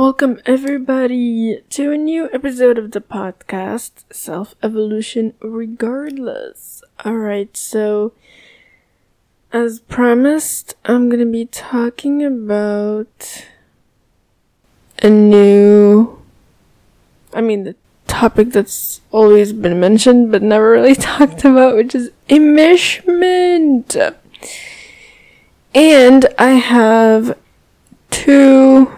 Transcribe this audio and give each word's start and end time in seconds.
Welcome, 0.00 0.40
everybody, 0.46 1.60
to 1.68 1.92
a 1.92 1.98
new 1.98 2.30
episode 2.32 2.78
of 2.78 2.92
the 2.92 3.02
podcast, 3.02 4.04
Self 4.10 4.54
Evolution 4.62 5.34
Regardless. 5.42 6.82
Alright, 7.04 7.54
so 7.54 8.14
as 9.52 9.80
promised, 9.80 10.74
I'm 10.86 11.10
gonna 11.10 11.26
be 11.26 11.44
talking 11.44 12.24
about 12.24 13.44
a 15.02 15.10
new. 15.10 16.18
I 17.34 17.42
mean, 17.42 17.64
the 17.64 17.76
topic 18.06 18.52
that's 18.52 19.02
always 19.12 19.52
been 19.52 19.78
mentioned 19.80 20.32
but 20.32 20.40
never 20.40 20.70
really 20.70 20.94
talked 21.12 21.44
about, 21.44 21.76
which 21.76 21.94
is 21.94 22.10
enmeshment. 22.30 24.14
And 25.74 26.26
I 26.38 26.52
have 26.52 27.36
two 28.10 28.90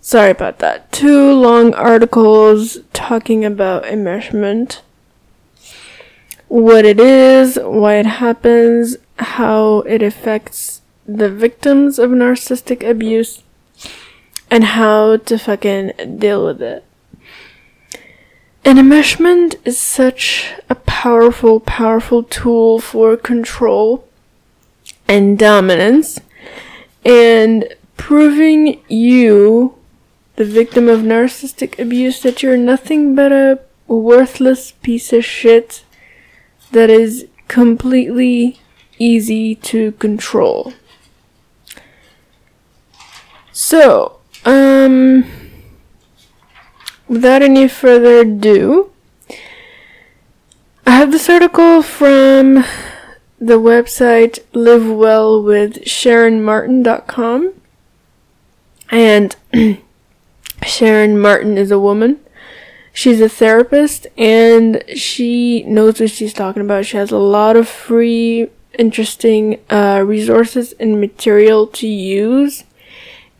sorry 0.00 0.30
about 0.30 0.58
that. 0.58 0.90
Two 0.92 1.32
long 1.32 1.74
articles 1.74 2.78
talking 2.92 3.44
about 3.44 3.84
enmeshment. 3.84 4.80
What 6.48 6.84
it 6.84 6.98
is, 6.98 7.58
why 7.62 7.96
it 7.96 8.06
happens, 8.06 8.96
how 9.18 9.80
it 9.80 10.02
affects 10.02 10.80
the 11.06 11.30
victims 11.30 11.98
of 11.98 12.10
narcissistic 12.10 12.88
abuse, 12.88 13.42
and 14.50 14.64
how 14.64 15.16
to 15.16 15.38
fucking 15.38 16.18
deal 16.18 16.44
with 16.44 16.60
it. 16.60 16.84
And 18.64 18.78
enmeshment 18.78 19.54
is 19.64 19.78
such 19.78 20.52
a 20.68 20.74
powerful, 20.74 21.60
powerful 21.60 22.22
tool 22.22 22.78
for 22.78 23.16
control 23.16 24.06
and 25.08 25.38
dominance 25.38 26.20
and 27.04 27.74
proving 27.96 28.80
you, 28.88 29.74
the 30.40 30.46
victim 30.46 30.88
of 30.88 31.00
narcissistic 31.00 31.78
abuse, 31.78 32.22
that 32.22 32.42
you're 32.42 32.56
nothing 32.56 33.14
but 33.14 33.30
a 33.30 33.58
worthless 33.86 34.72
piece 34.72 35.12
of 35.12 35.22
shit 35.22 35.84
that 36.72 36.88
is 36.88 37.26
completely 37.46 38.58
easy 38.98 39.54
to 39.54 39.92
control. 39.92 40.72
So, 43.52 44.20
um, 44.46 45.26
without 47.06 47.42
any 47.42 47.68
further 47.68 48.20
ado, 48.20 48.90
I 50.86 50.92
have 50.92 51.12
this 51.12 51.28
article 51.28 51.82
from 51.82 52.64
the 53.38 53.60
website 53.60 54.38
livewellwithsharonmartin.com. 54.54 57.52
And 58.90 59.36
Sharon 60.80 61.20
Martin 61.20 61.58
is 61.58 61.70
a 61.70 61.78
woman. 61.78 62.20
She's 62.94 63.20
a 63.20 63.28
therapist 63.28 64.06
and 64.16 64.82
she 64.96 65.62
knows 65.64 66.00
what 66.00 66.08
she's 66.08 66.32
talking 66.32 66.62
about. 66.62 66.86
She 66.86 66.96
has 66.96 67.10
a 67.10 67.18
lot 67.18 67.54
of 67.54 67.68
free, 67.68 68.48
interesting 68.78 69.60
uh, 69.68 70.02
resources 70.06 70.72
and 70.80 70.98
material 70.98 71.66
to 71.66 71.86
use 71.86 72.64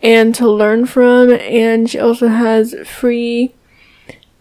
and 0.02 0.34
to 0.34 0.46
learn 0.50 0.84
from. 0.84 1.32
And 1.32 1.88
she 1.88 1.98
also 1.98 2.28
has 2.28 2.74
free, 2.84 3.54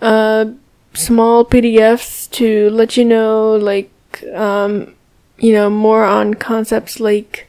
uh, 0.01 0.47
small 0.93 1.45
PDFs 1.45 2.29
to 2.31 2.69
let 2.71 2.97
you 2.97 3.05
know, 3.05 3.55
like, 3.55 3.93
um, 4.33 4.93
you 5.37 5.53
know, 5.53 5.69
more 5.69 6.03
on 6.03 6.33
concepts 6.33 6.99
like 6.99 7.47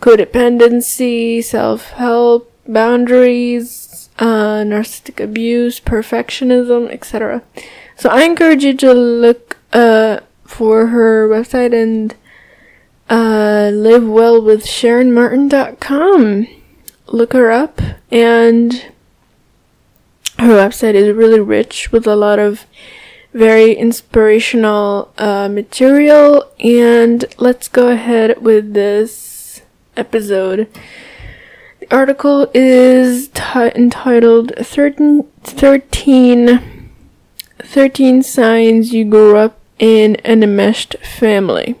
codependency, 0.00 1.42
self-help, 1.42 2.52
boundaries, 2.68 3.91
uh, 4.18 4.62
narcissistic 4.64 5.22
abuse, 5.22 5.80
perfectionism, 5.80 6.90
etc. 6.90 7.42
So 7.96 8.08
I 8.08 8.24
encourage 8.24 8.64
you 8.64 8.74
to 8.78 8.92
look, 8.92 9.58
uh, 9.72 10.20
for 10.44 10.88
her 10.88 11.28
website 11.28 11.72
and, 11.74 12.14
uh, 13.08 13.70
live 13.72 14.06
well 14.06 14.40
with 14.40 14.64
SharonMartin.com 14.64 16.46
look 17.12 17.34
her 17.34 17.50
up 17.50 17.80
and 18.10 18.72
her 20.38 20.56
website 20.56 20.94
is 20.94 21.14
really 21.14 21.40
rich 21.40 21.92
with 21.92 22.06
a 22.06 22.16
lot 22.16 22.38
of 22.38 22.66
very 23.32 23.74
inspirational 23.74 25.12
uh, 25.18 25.48
material. 25.48 26.50
And 26.58 27.24
let's 27.38 27.68
go 27.68 27.88
ahead 27.88 28.42
with 28.42 28.74
this 28.74 29.62
episode 29.96 30.68
the 31.82 31.96
article 31.96 32.50
is 32.54 33.28
t- 33.28 33.70
entitled 33.74 34.52
13, 34.56 35.24
13 35.42 36.88
13 37.58 38.22
signs 38.22 38.92
you 38.92 39.04
grew 39.04 39.36
up 39.36 39.58
in 39.78 40.16
an 40.24 40.42
enmeshed 40.42 40.96
family 40.98 41.76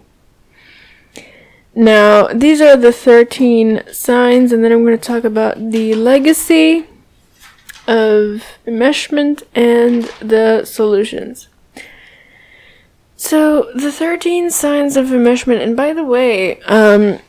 now, 1.74 2.26
these 2.26 2.60
are 2.60 2.76
the 2.76 2.92
13 2.92 3.82
signs, 3.90 4.52
and 4.52 4.62
then 4.62 4.72
I'm 4.72 4.84
going 4.84 4.98
to 4.98 5.02
talk 5.02 5.24
about 5.24 5.70
the 5.70 5.94
legacy 5.94 6.86
of 7.86 8.44
enmeshment 8.66 9.42
and 9.54 10.04
the 10.20 10.66
solutions. 10.66 11.48
So, 13.16 13.70
the 13.74 13.90
13 13.90 14.50
signs 14.50 14.96
of 14.98 15.06
enmeshment, 15.06 15.62
and 15.62 15.74
by 15.74 15.94
the 15.94 16.04
way, 16.04 16.60
um, 16.62 17.20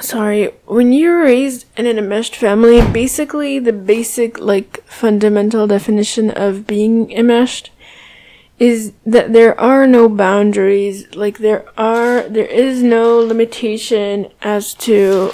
sorry, 0.00 0.46
when 0.66 0.92
you're 0.92 1.22
raised 1.22 1.66
in 1.76 1.86
an 1.86 1.98
enmeshed 1.98 2.36
family, 2.36 2.80
basically 2.92 3.58
the 3.58 3.72
basic, 3.72 4.38
like, 4.38 4.82
fundamental 4.86 5.66
definition 5.66 6.30
of 6.30 6.66
being 6.66 7.10
enmeshed 7.12 7.70
is 8.58 8.92
that 9.04 9.32
there 9.32 9.58
are 9.58 9.86
no 9.86 10.08
boundaries 10.08 11.12
like 11.16 11.38
there 11.38 11.64
are 11.76 12.22
there 12.28 12.46
is 12.46 12.82
no 12.82 13.18
limitation 13.18 14.30
as 14.42 14.74
to 14.74 15.32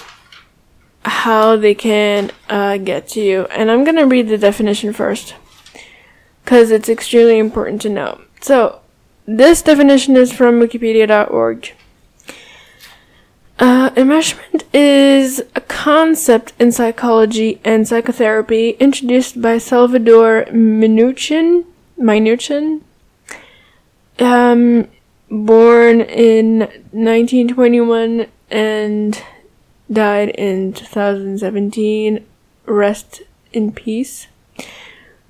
how 1.04 1.54
they 1.56 1.75
can 1.75 2.31
uh, 2.48 2.77
get 2.78 3.09
to 3.09 3.21
you. 3.21 3.42
And 3.47 3.71
i'm 3.71 3.84
to 3.84 4.04
read 4.04 4.28
the 4.28 4.38
definition 4.38 4.92
first 4.92 5.34
because 6.44 6.71
it's 6.71 6.88
extremely 6.88 7.38
important 7.38 7.82
to 7.82 7.88
know. 7.88 8.22
So 8.41 8.81
this 9.27 9.62
definition 9.62 10.16
is 10.16 10.32
from 10.32 10.60
wikipedia.org 10.60 11.75
uh, 13.60 13.91
enmeshment 13.91 14.65
is 14.72 15.43
a 15.54 15.60
concept 15.60 16.53
in 16.59 16.72
psychology 16.72 17.60
and 17.65 17.87
psychotherapy 17.87 18.71
introduced 18.81 19.41
by 19.41 19.59
Salvador 19.59 20.47
Minuchin, 20.50 21.65
Minuchin 21.98 22.81
um, 24.21 24.88
born 25.31 26.00
in 26.00 26.60
1921 26.93 28.26
and 28.50 29.22
died 29.91 30.28
in 30.31 30.72
2017. 30.72 32.27
Rest 32.66 33.22
in 33.53 33.72
peace. 33.72 34.28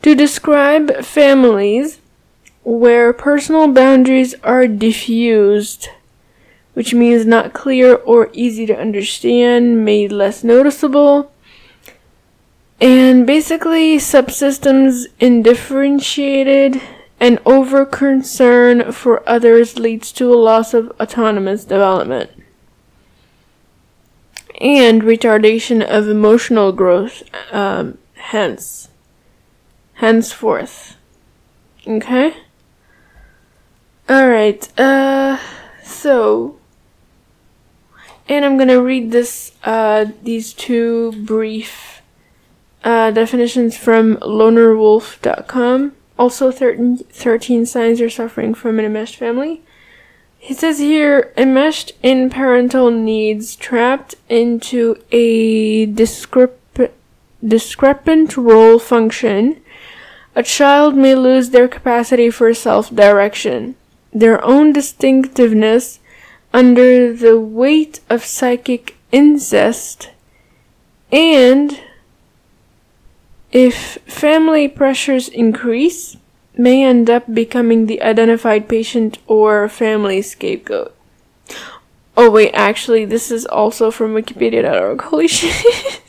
To 0.02 0.14
describe 0.14 1.04
families 1.04 2.00
where 2.64 3.12
personal 3.12 3.68
boundaries 3.68 4.34
are 4.42 4.66
diffused, 4.66 5.88
which 6.80 6.94
means 6.94 7.26
not 7.26 7.52
clear 7.52 7.96
or 7.96 8.30
easy 8.32 8.64
to 8.64 8.74
understand, 8.74 9.84
made 9.84 10.10
less 10.10 10.42
noticeable, 10.42 11.30
and 12.80 13.26
basically 13.26 13.98
subsystems 13.98 15.04
indifferentiated 15.18 16.80
and 17.20 17.38
over 17.44 17.84
concern 17.84 18.92
for 18.92 19.22
others 19.28 19.78
leads 19.78 20.10
to 20.10 20.32
a 20.32 20.40
loss 20.40 20.72
of 20.72 20.90
autonomous 20.98 21.66
development 21.66 22.30
and 24.58 25.02
retardation 25.02 25.86
of 25.86 26.08
emotional 26.08 26.72
growth, 26.72 27.22
um, 27.52 27.98
hence, 28.14 28.88
henceforth. 29.96 30.96
Okay? 31.86 32.32
Alright, 34.08 34.80
uh, 34.80 35.38
so, 35.84 36.56
and 38.30 38.44
I'm 38.44 38.56
gonna 38.56 38.80
read 38.80 39.10
this, 39.10 39.52
uh, 39.64 40.06
these 40.22 40.54
two 40.54 41.12
brief, 41.26 42.00
uh, 42.82 43.10
definitions 43.10 43.76
from 43.76 44.16
lonerwolf.com 44.16 45.92
also 46.20 46.50
13, 46.50 46.98
13 46.98 47.64
signs 47.64 47.98
you're 47.98 48.10
suffering 48.10 48.52
from 48.52 48.78
an 48.78 48.84
enmeshed 48.84 49.16
family. 49.16 49.62
He 50.38 50.52
says 50.52 50.78
here, 50.78 51.32
enmeshed 51.36 51.92
in 52.02 52.28
parental 52.28 52.90
needs, 52.90 53.56
trapped 53.56 54.16
into 54.28 54.96
a 55.10 55.86
discrep- 55.86 56.90
discrepant 57.42 58.36
role 58.36 58.78
function, 58.78 59.62
a 60.36 60.42
child 60.42 60.94
may 60.94 61.14
lose 61.14 61.50
their 61.50 61.68
capacity 61.68 62.30
for 62.30 62.52
self-direction, 62.52 63.76
their 64.12 64.44
own 64.44 64.74
distinctiveness, 64.74 65.99
under 66.52 67.12
the 67.12 67.38
weight 67.38 68.00
of 68.08 68.24
psychic 68.24 68.96
incest 69.12 70.10
and 71.12 71.80
if 73.52 73.98
family 74.06 74.68
pressures 74.68 75.28
increase, 75.28 76.16
may 76.56 76.84
end 76.84 77.10
up 77.10 77.32
becoming 77.32 77.86
the 77.86 78.02
identified 78.02 78.68
patient 78.68 79.18
or 79.26 79.68
family 79.68 80.22
scapegoat. 80.22 80.94
Oh 82.16 82.30
wait, 82.30 82.52
actually, 82.52 83.04
this 83.04 83.30
is 83.30 83.46
also 83.46 83.90
from 83.90 84.14
Wikipedia.org. 84.14 85.00
Holy 85.02 85.28
shit. 85.28 86.04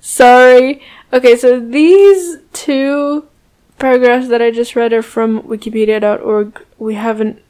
Sorry. 0.00 0.82
Okay, 1.12 1.36
so 1.36 1.58
these 1.58 2.38
two 2.52 3.26
paragraphs 3.78 4.28
that 4.28 4.42
I 4.42 4.50
just 4.50 4.76
read 4.76 4.92
are 4.92 5.02
from 5.02 5.42
Wikipedia.org. 5.42 6.64
We 6.78 6.94
haven't 6.94 7.42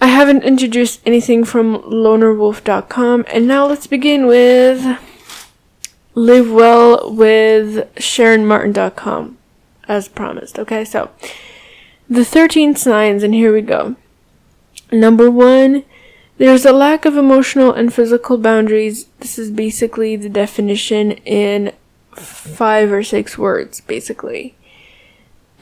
I 0.00 0.08
haven't 0.08 0.44
introduced 0.44 1.00
anything 1.06 1.44
from 1.44 1.82
lonerwolf.com, 1.82 3.24
and 3.28 3.46
now 3.46 3.66
let's 3.66 3.86
begin 3.86 4.26
with 4.26 4.98
live 6.14 6.50
well 6.50 7.12
with 7.12 7.94
SharonMartin.com, 7.94 9.38
as 9.88 10.08
promised. 10.08 10.58
Okay, 10.58 10.84
so 10.84 11.10
the 12.08 12.24
13 12.24 12.76
signs, 12.76 13.22
and 13.22 13.34
here 13.34 13.52
we 13.52 13.62
go. 13.62 13.96
Number 14.92 15.30
one, 15.30 15.84
there's 16.38 16.66
a 16.66 16.72
lack 16.72 17.04
of 17.04 17.16
emotional 17.16 17.72
and 17.72 17.92
physical 17.92 18.36
boundaries. 18.36 19.06
This 19.20 19.38
is 19.38 19.50
basically 19.50 20.16
the 20.16 20.28
definition 20.28 21.12
in 21.12 21.72
five 22.12 22.92
or 22.92 23.02
six 23.02 23.38
words, 23.38 23.80
basically. 23.80 24.54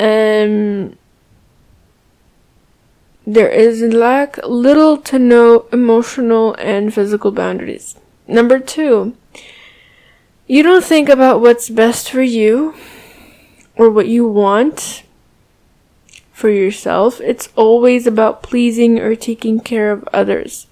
Um, 0.00 0.96
there 3.26 3.48
is 3.48 3.82
lack 3.82 4.38
little 4.46 4.98
to 4.98 5.18
no 5.18 5.66
emotional 5.72 6.54
and 6.58 6.92
physical 6.92 7.32
boundaries. 7.32 7.96
Number 8.26 8.58
two, 8.58 9.16
you 10.46 10.62
don't 10.62 10.84
think 10.84 11.08
about 11.08 11.40
what's 11.40 11.70
best 11.70 12.10
for 12.10 12.22
you 12.22 12.74
or 13.76 13.88
what 13.88 14.08
you 14.08 14.26
want 14.26 15.04
for 16.32 16.50
yourself. 16.50 17.20
It's 17.20 17.48
always 17.56 18.06
about 18.06 18.42
pleasing 18.42 18.98
or 18.98 19.14
taking 19.16 19.60
care 19.60 19.90
of 19.90 20.06
others. 20.12 20.66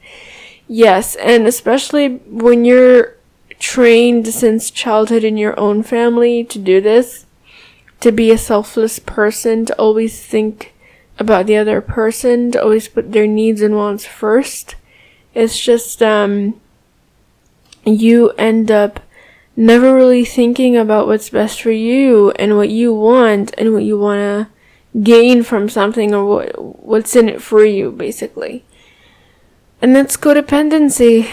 Yes, 0.69 1.15
and 1.17 1.47
especially 1.47 2.17
when 2.27 2.65
you're 2.65 3.17
trained 3.59 4.27
since 4.29 4.71
childhood 4.71 5.25
in 5.25 5.37
your 5.37 5.59
own 5.59 5.83
family 5.83 6.45
to 6.45 6.59
do 6.59 6.81
this, 6.81 7.27
to 8.01 8.11
be 8.11 8.31
a 8.31 8.39
selfless 8.39 8.99
person, 8.99 9.65
to 9.67 9.75
always 9.79 10.21
think 10.21 10.72
about 11.19 11.47
the 11.47 11.57
other 11.57 11.81
person, 11.81 12.51
to 12.53 12.63
always 12.63 12.89
put 12.89 13.13
their 13.13 13.27
needs 13.27 13.61
and 13.61 13.77
wants 13.77 14.07
first. 14.07 14.77
It's 15.35 15.59
just, 15.59 16.03
um, 16.03 16.61
you 17.85 18.31
end 18.31 18.71
up 18.71 19.01
never 19.57 19.95
really 19.95 20.25
thinking 20.25 20.77
about 20.77 21.07
what's 21.07 21.31
best 21.31 21.61
for 21.61 21.71
you 21.71 22.31
and 22.33 22.57
what 22.57 22.71
you 22.71 22.93
want 22.95 23.55
and 23.59 23.73
what 23.73 23.85
you 23.85 23.99
want 23.99 24.21
to 24.21 25.01
gain 25.01 25.43
from 25.43 25.69
something 25.69 26.15
or 26.15 26.25
what 26.25 26.85
what's 26.85 27.17
in 27.17 27.29
it 27.29 27.43
for 27.43 27.65
you 27.65 27.91
basically. 27.91 28.65
And 29.81 29.97
that's 29.97 30.17
codependency. 30.17 31.31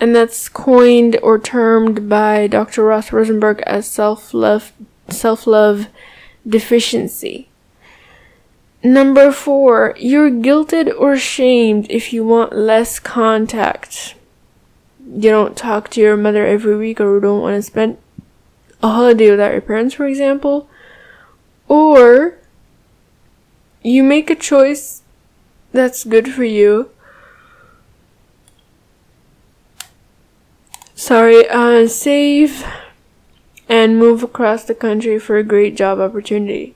And 0.00 0.16
that's 0.16 0.48
coined 0.48 1.16
or 1.22 1.38
termed 1.38 2.08
by 2.08 2.48
Dr. 2.48 2.82
Ross 2.82 3.12
Rosenberg 3.12 3.60
as 3.66 3.86
self-love 3.86 4.72
self-love 5.08 5.86
deficiency. 6.48 7.48
Number 8.84 9.30
4, 9.30 9.94
you're 9.98 10.30
guilted 10.30 10.92
or 10.98 11.16
shamed 11.16 11.86
if 11.88 12.12
you 12.12 12.24
want 12.24 12.52
less 12.52 12.98
contact 12.98 14.14
you 15.14 15.30
don't 15.30 15.56
talk 15.56 15.90
to 15.90 16.00
your 16.00 16.16
mother 16.16 16.46
every 16.46 16.76
week 16.76 17.00
or 17.00 17.14
you 17.14 17.20
don't 17.20 17.42
want 17.42 17.56
to 17.56 17.62
spend 17.62 17.98
a 18.82 18.88
holiday 18.88 19.30
without 19.30 19.52
your 19.52 19.60
parents, 19.60 19.94
for 19.94 20.06
example, 20.06 20.68
or 21.68 22.38
you 23.82 24.02
make 24.02 24.30
a 24.30 24.34
choice 24.34 25.02
that's 25.72 26.04
good 26.04 26.32
for 26.32 26.44
you. 26.44 26.90
Sorry, 30.94 31.48
uh, 31.48 31.88
save 31.88 32.64
and 33.68 33.98
move 33.98 34.22
across 34.22 34.64
the 34.64 34.74
country 34.74 35.18
for 35.18 35.36
a 35.36 35.42
great 35.42 35.76
job 35.76 35.98
opportunity. 35.98 36.74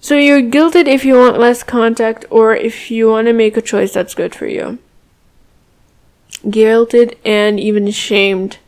So 0.00 0.16
you're 0.16 0.42
guilted 0.42 0.86
if 0.86 1.04
you 1.04 1.14
want 1.14 1.38
less 1.38 1.62
contact 1.62 2.24
or 2.30 2.54
if 2.54 2.90
you 2.90 3.08
want 3.08 3.26
to 3.26 3.32
make 3.32 3.56
a 3.56 3.62
choice 3.62 3.92
that's 3.92 4.14
good 4.14 4.34
for 4.34 4.46
you 4.46 4.78
guilted 6.46 7.16
and 7.24 7.58
even 7.58 7.90
shamed 7.90 8.58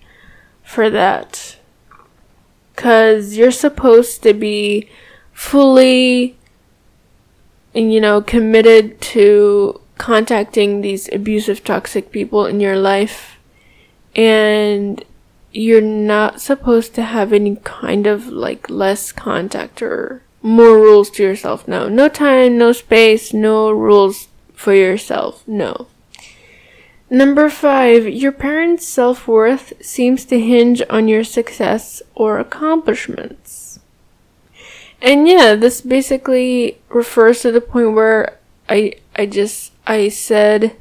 for 0.62 0.90
that. 0.90 1.56
Cause 2.76 3.36
you're 3.36 3.50
supposed 3.50 4.22
to 4.22 4.32
be 4.32 4.88
fully, 5.32 6.36
you 7.74 8.00
know, 8.00 8.22
committed 8.22 9.00
to 9.00 9.80
contacting 9.98 10.80
these 10.80 11.12
abusive, 11.12 11.62
toxic 11.62 12.10
people 12.10 12.46
in 12.46 12.58
your 12.58 12.76
life. 12.76 13.38
And 14.16 15.04
you're 15.52 15.80
not 15.80 16.40
supposed 16.40 16.94
to 16.94 17.02
have 17.02 17.32
any 17.32 17.56
kind 17.64 18.06
of 18.06 18.28
like 18.28 18.70
less 18.70 19.12
contact 19.12 19.82
or 19.82 20.22
more 20.42 20.78
rules 20.78 21.10
to 21.10 21.22
yourself. 21.22 21.68
No, 21.68 21.88
no 21.88 22.08
time, 22.08 22.58
no 22.58 22.72
space, 22.72 23.32
no 23.32 23.70
rules 23.70 24.28
for 24.54 24.74
yourself. 24.74 25.46
No. 25.46 25.86
Number 27.08 27.50
five, 27.50 28.08
your 28.08 28.30
parents' 28.30 28.86
self 28.86 29.26
worth 29.26 29.72
seems 29.84 30.24
to 30.26 30.38
hinge 30.38 30.80
on 30.88 31.08
your 31.08 31.24
success 31.24 32.02
or 32.14 32.38
accomplishments. 32.38 33.80
And 35.02 35.26
yeah, 35.26 35.54
this 35.54 35.80
basically 35.80 36.78
refers 36.88 37.40
to 37.42 37.50
the 37.50 37.60
point 37.60 37.94
where 37.94 38.38
I, 38.68 38.94
I 39.16 39.26
just, 39.26 39.72
I 39.86 40.08
said 40.08 40.76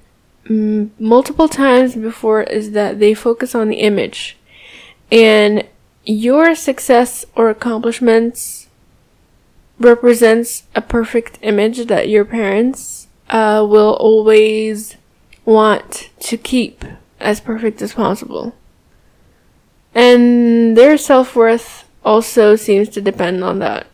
m- 0.47 0.91
multiple 0.99 1.47
times 1.47 1.95
before 1.95 2.43
is 2.43 2.71
that 2.71 2.99
they 2.99 3.13
focus 3.13 3.55
on 3.55 3.69
the 3.69 3.77
image. 3.77 4.37
And 5.11 5.65
your 6.05 6.53
success 6.53 7.25
or 7.35 7.49
accomplishments 7.49 8.67
represents 9.79 10.63
a 10.75 10.81
perfect 10.81 11.39
image 11.41 11.87
that 11.87 12.09
your 12.09 12.25
parents 12.25 13.07
uh, 13.29 13.65
will 13.67 13.93
always 13.93 14.95
want 15.45 16.09
to 16.19 16.37
keep 16.37 16.83
as 17.19 17.39
perfect 17.39 17.81
as 17.81 17.93
possible. 17.93 18.55
And 19.95 20.77
their 20.77 20.97
self 20.97 21.35
worth 21.35 21.89
also 22.03 22.55
seems 22.55 22.89
to 22.89 23.01
depend 23.01 23.43
on 23.43 23.59
that. 23.59 23.87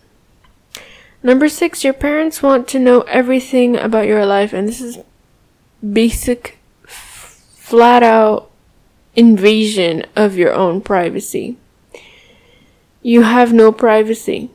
Number 1.23 1.49
six, 1.49 1.83
your 1.83 1.93
parents 1.93 2.43
want 2.43 2.67
to 2.69 2.79
know 2.79 3.01
everything 3.01 3.75
about 3.75 4.07
your 4.07 4.25
life, 4.25 4.53
and 4.53 4.67
this 4.67 4.79
is 4.79 4.99
basic, 5.81 6.59
f- 6.83 7.43
flat 7.55 8.03
out 8.03 8.51
invasion 9.15 10.05
of 10.15 10.35
your 10.35 10.53
own 10.53 10.81
privacy. 10.81 11.57
You 13.01 13.23
have 13.23 13.53
no 13.53 13.71
privacy. 13.71 14.51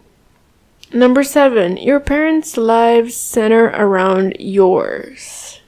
Number 0.93 1.23
seven, 1.23 1.77
your 1.77 2.01
parents' 2.01 2.57
lives 2.57 3.15
center 3.15 3.67
around 3.67 4.37
yours. 4.41 5.61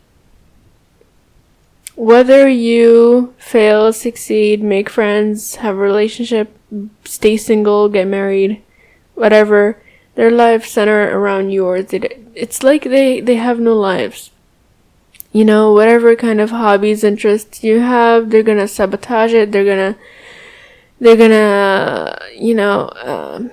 Whether 1.95 2.49
you 2.49 3.33
fail, 3.39 3.93
succeed, 3.93 4.65
make 4.65 4.91
friends, 4.91 5.57
have 5.57 5.77
a 5.77 5.79
relationship, 5.79 6.59
stay 7.05 7.37
single, 7.37 7.89
get 7.89 8.09
married, 8.09 8.63
whatever, 9.15 9.81
their 10.17 10.31
lives 10.31 10.69
center 10.69 11.17
around 11.17 11.51
yours. 11.51 11.93
it's 11.93 12.65
like 12.65 12.83
they, 12.83 13.21
they 13.21 13.37
have 13.37 13.61
no 13.61 13.77
lives. 13.77 14.33
You 15.31 15.45
know, 15.45 15.73
whatever 15.73 16.17
kind 16.17 16.41
of 16.41 16.51
hobbies, 16.51 17.05
interests 17.05 17.63
you 17.63 17.79
have, 17.79 18.31
they're 18.31 18.43
gonna 18.43 18.67
sabotage 18.67 19.33
it, 19.35 19.53
they're 19.53 19.65
gonna, 19.65 19.97
they're 20.99 21.17
gonna, 21.17 22.19
you 22.37 22.55
know, 22.55 22.89
uh, 22.89 23.49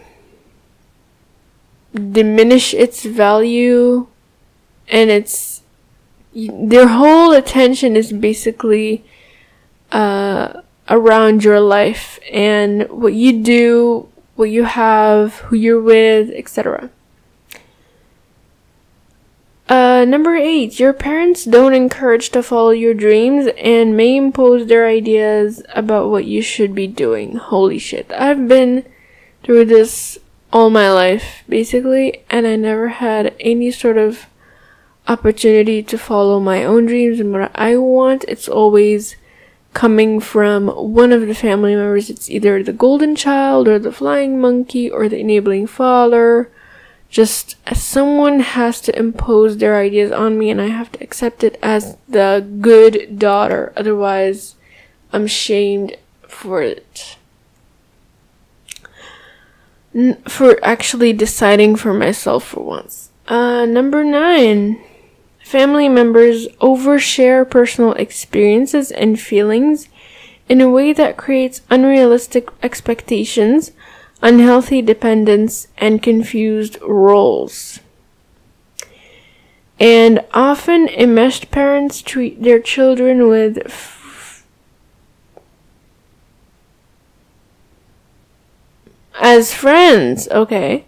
diminish 1.93 2.74
its 2.74 3.03
value 3.03 4.08
and 4.88 5.10
its 5.10 5.62
their 6.34 6.88
whole 6.88 7.31
attention 7.34 7.96
is 7.96 8.13
basically 8.13 9.03
uh, 9.91 10.62
around 10.88 11.43
your 11.43 11.60
life 11.60 12.19
and 12.31 12.88
what 12.89 13.13
you 13.13 13.41
do, 13.41 14.08
what 14.36 14.50
you 14.50 14.63
have, 14.63 15.36
who 15.36 15.55
you're 15.55 15.81
with, 15.81 16.29
etc. 16.31 16.89
Uh, 19.67 20.03
number 20.08 20.36
eight, 20.36 20.79
your 20.79 20.93
parents 20.93 21.46
don't 21.46 21.74
encourage 21.74 22.29
to 22.31 22.41
follow 22.41 22.72
your 22.72 22.93
dreams 22.93 23.48
and 23.58 23.96
may 23.96 24.15
impose 24.15 24.67
their 24.67 24.88
ideas 24.88 25.62
about 25.75 26.10
what 26.10 26.25
you 26.25 26.41
should 26.41 26.74
be 26.74 26.88
doing. 26.88 27.36
Holy 27.36 27.77
shit. 27.77 28.12
I've 28.12 28.48
been 28.48 28.84
through 29.43 29.65
this 29.65 30.17
all 30.51 30.70
my 30.70 30.91
life, 30.91 31.44
basically, 31.48 32.24
and 32.29 32.48
I 32.48 32.56
never 32.56 32.89
had 32.89 33.36
any 33.39 33.72
sort 33.72 33.98
of 33.98 34.27
opportunity 35.08 35.82
to 35.82 35.98
follow 35.98 36.39
my 36.39 36.63
own 36.63 36.86
dreams 36.86 37.20
and 37.20 37.34
what 37.34 37.51
I 37.56 37.75
want, 37.77 38.24
it's 38.27 38.48
always 38.48 39.15
coming 39.74 40.20
from 40.20 40.68
one 40.68 41.12
of 41.12 41.27
the 41.27 41.36
family 41.36 41.75
members. 41.75 42.10
It's 42.10 42.29
either 42.29 42.63
the 42.63 42.74
golden 42.74 43.15
child 43.15 43.68
or 43.68 43.79
the 43.79 43.91
flying 43.91 44.39
monkey 44.39 44.89
or 44.89 45.10
the 45.10 45.20
enabling 45.20 45.68
father. 45.68 46.51
Just 47.10 47.56
someone 47.75 48.39
has 48.39 48.82
to 48.82 48.98
impose 48.98 49.58
their 49.58 49.77
ideas 49.77 50.12
on 50.12 50.38
me 50.38 50.51
and 50.51 50.62
I 50.62 50.68
have 50.68 50.91
to 50.94 51.03
accept 51.03 51.44
it 51.44 51.58
as 51.62 51.98
the 52.08 52.46
good 52.62 53.18
daughter. 53.18 53.74
Otherwise, 53.75 54.56
I'm 55.12 55.25
shamed 55.25 55.96
for 56.27 56.62
it. 56.62 57.18
For 60.27 60.63
actually 60.63 61.13
deciding 61.13 61.75
for 61.75 61.93
myself 61.93 62.43
for 62.43 62.62
once. 62.63 63.10
Uh, 63.27 63.65
number 63.65 64.03
nine. 64.03 64.79
Family 65.43 65.89
members 65.89 66.48
overshare 66.60 67.50
personal 67.50 67.93
experiences 67.93 68.91
and 68.91 69.19
feelings 69.19 69.89
in 70.48 70.62
a 70.62 70.69
way 70.69 70.93
that 70.93 71.17
creates 71.17 71.62
unrealistic 71.72 72.50
expectations, 72.62 73.72
unhealthy 74.22 74.81
dependence, 74.81 75.67
and 75.77 76.03
confused 76.03 76.77
roles. 76.81 77.79
And 79.79 80.24
often, 80.34 80.89
enmeshed 80.89 81.50
parents 81.51 82.01
treat 82.01 82.43
their 82.43 82.60
children 82.60 83.27
with 83.27 83.60
f- 83.65 84.46
as 89.20 89.54
friends, 89.54 90.28
okay? 90.30 90.86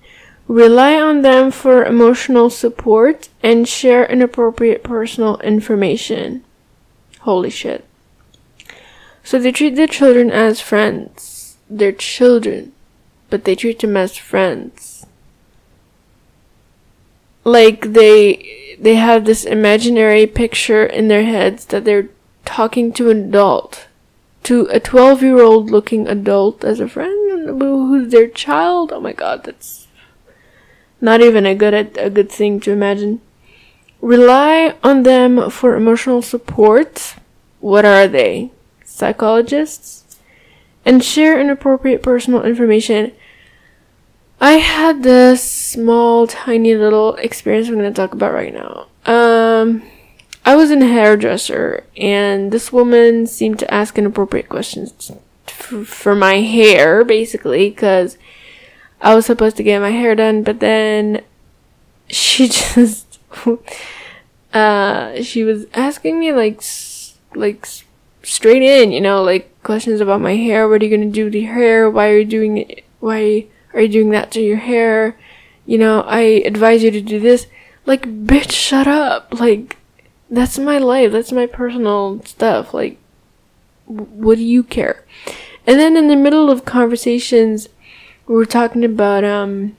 Rely 0.47 0.99
on 0.99 1.21
them 1.21 1.51
for 1.51 1.85
emotional 1.85 2.49
support 2.49 3.29
and 3.43 3.67
share 3.67 4.05
inappropriate 4.05 4.83
personal 4.83 5.37
information. 5.39 6.43
Holy 7.19 7.49
shit. 7.49 7.85
So 9.23 9.39
they 9.39 9.51
treat 9.51 9.75
their 9.75 9.87
children 9.87 10.31
as 10.31 10.59
friends. 10.59 11.57
They're 11.69 11.91
children, 11.91 12.73
but 13.29 13.43
they 13.43 13.55
treat 13.55 13.79
them 13.79 13.95
as 13.95 14.17
friends. 14.17 15.05
Like 17.43 17.93
they 17.93 18.77
they 18.79 18.95
have 18.95 19.25
this 19.25 19.45
imaginary 19.45 20.25
picture 20.25 20.85
in 20.85 21.07
their 21.07 21.23
heads 21.23 21.65
that 21.65 21.85
they're 21.85 22.09
talking 22.45 22.91
to 22.93 23.09
an 23.09 23.29
adult, 23.29 23.87
to 24.43 24.67
a 24.71 24.79
12 24.79 25.21
year 25.21 25.41
old 25.41 25.69
looking 25.69 26.07
adult 26.07 26.63
as 26.63 26.79
a 26.79 26.87
friend 26.87 27.20
their 28.11 28.27
child. 28.27 28.91
Oh 28.91 28.99
my 28.99 29.13
god, 29.13 29.43
that's 29.43 29.87
not 30.99 31.21
even 31.21 31.45
a 31.45 31.55
good 31.55 31.73
a 31.73 32.09
good 32.09 32.31
thing 32.31 32.59
to 32.61 32.71
imagine. 32.71 33.21
Rely 34.01 34.75
on 34.83 35.03
them 35.03 35.49
for 35.49 35.75
emotional 35.75 36.21
support. 36.21 37.15
What 37.59 37.85
are 37.85 38.07
they? 38.07 38.51
Psychologists? 38.83 40.17
And 40.83 41.03
share 41.03 41.39
inappropriate 41.39 42.01
personal 42.01 42.43
information. 42.43 43.11
I 44.39 44.53
had 44.53 45.03
this 45.03 45.43
small, 45.43 46.25
tiny 46.25 46.73
little 46.73 47.13
experience 47.15 47.67
I'm 47.67 47.75
going 47.75 47.93
to 47.93 47.95
talk 47.95 48.13
about 48.13 48.33
right 48.33 48.51
now. 48.51 48.87
Um, 49.05 49.83
I 50.43 50.55
was 50.55 50.71
in 50.71 50.81
a 50.81 50.87
hairdresser, 50.87 51.83
and 51.95 52.51
this 52.51 52.73
woman 52.73 53.27
seemed 53.27 53.59
to 53.59 53.71
ask 53.71 53.99
inappropriate 53.99 54.49
questions 54.49 55.11
for, 55.71 55.85
for 55.85 56.15
my 56.15 56.41
hair, 56.41 57.03
basically, 57.05 57.69
because 57.69 58.17
I 59.01 59.15
was 59.15 59.25
supposed 59.25 59.57
to 59.57 59.63
get 59.63 59.79
my 59.79 59.91
hair 59.91 60.15
done, 60.15 60.43
but 60.43 60.59
then 60.59 61.23
she 62.09 62.47
just 62.49 63.19
uh 64.53 65.21
she 65.21 65.45
was 65.45 65.65
asking 65.73 66.19
me 66.19 66.33
like 66.33 66.61
like 67.35 67.65
straight 68.23 68.61
in, 68.61 68.91
you 68.91 69.01
know, 69.01 69.23
like 69.23 69.47
questions 69.63 70.01
about 70.01 70.21
my 70.21 70.35
hair. 70.35 70.67
What 70.67 70.81
are 70.81 70.85
you 70.85 70.95
gonna 70.95 71.09
do 71.09 71.29
to 71.29 71.39
your 71.39 71.53
hair? 71.53 71.89
Why 71.89 72.09
are 72.09 72.19
you 72.19 72.25
doing 72.25 72.57
it? 72.57 72.83
Why 72.99 73.45
are 73.73 73.81
you 73.81 73.87
doing 73.87 74.09
that 74.09 74.31
to 74.31 74.41
your 74.41 74.57
hair? 74.57 75.17
You 75.65 75.77
know, 75.77 76.01
I 76.01 76.43
advise 76.45 76.83
you 76.83 76.91
to 76.91 77.01
do 77.01 77.19
this. 77.19 77.47
Like, 77.85 78.03
bitch, 78.03 78.51
shut 78.51 78.87
up. 78.87 79.39
Like, 79.39 79.77
that's 80.29 80.59
my 80.59 80.77
life. 80.77 81.11
That's 81.11 81.31
my 81.31 81.45
personal 81.47 82.21
stuff. 82.25 82.73
Like, 82.73 82.97
what 83.85 84.37
do 84.37 84.43
you 84.43 84.63
care? 84.63 85.03
And 85.67 85.79
then 85.79 85.95
in 85.95 86.07
the 86.07 86.15
middle 86.15 86.49
of 86.49 86.65
conversations, 86.65 87.69
we 88.27 88.35
were 88.35 88.45
talking 88.45 88.83
about 88.83 89.23
um 89.23 89.77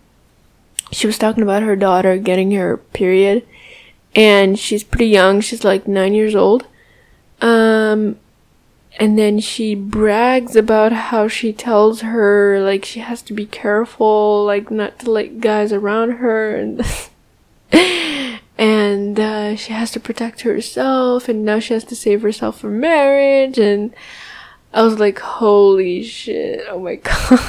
she 0.90 1.06
was 1.06 1.18
talking 1.18 1.42
about 1.42 1.62
her 1.62 1.76
daughter 1.76 2.16
getting 2.16 2.52
her 2.52 2.76
period. 2.76 3.46
And 4.14 4.58
she's 4.58 4.84
pretty 4.84 5.06
young. 5.06 5.40
She's 5.40 5.64
like 5.64 5.88
nine 5.88 6.14
years 6.14 6.34
old. 6.34 6.66
Um 7.40 8.18
and 9.00 9.18
then 9.18 9.40
she 9.40 9.74
brags 9.74 10.54
about 10.54 10.92
how 10.92 11.26
she 11.26 11.52
tells 11.52 12.02
her 12.02 12.60
like 12.60 12.84
she 12.84 13.00
has 13.00 13.22
to 13.22 13.32
be 13.32 13.46
careful 13.46 14.44
like 14.44 14.70
not 14.70 14.98
to 15.00 15.10
let 15.10 15.40
guys 15.40 15.72
around 15.72 16.12
her. 16.12 16.56
And 17.72 18.28
and 18.58 19.18
uh, 19.18 19.56
she 19.56 19.72
has 19.72 19.90
to 19.92 19.98
protect 20.00 20.42
herself. 20.42 21.28
And 21.28 21.44
now 21.44 21.58
she 21.58 21.74
has 21.74 21.84
to 21.84 21.96
save 21.96 22.22
herself 22.22 22.60
for 22.60 22.68
marriage. 22.68 23.58
And 23.58 23.92
i 24.72 24.82
was 24.82 24.98
like 24.98 25.18
holy 25.18 26.02
shit 26.02 26.64
oh 26.68 26.78
my 26.78 26.94
god 26.96 27.40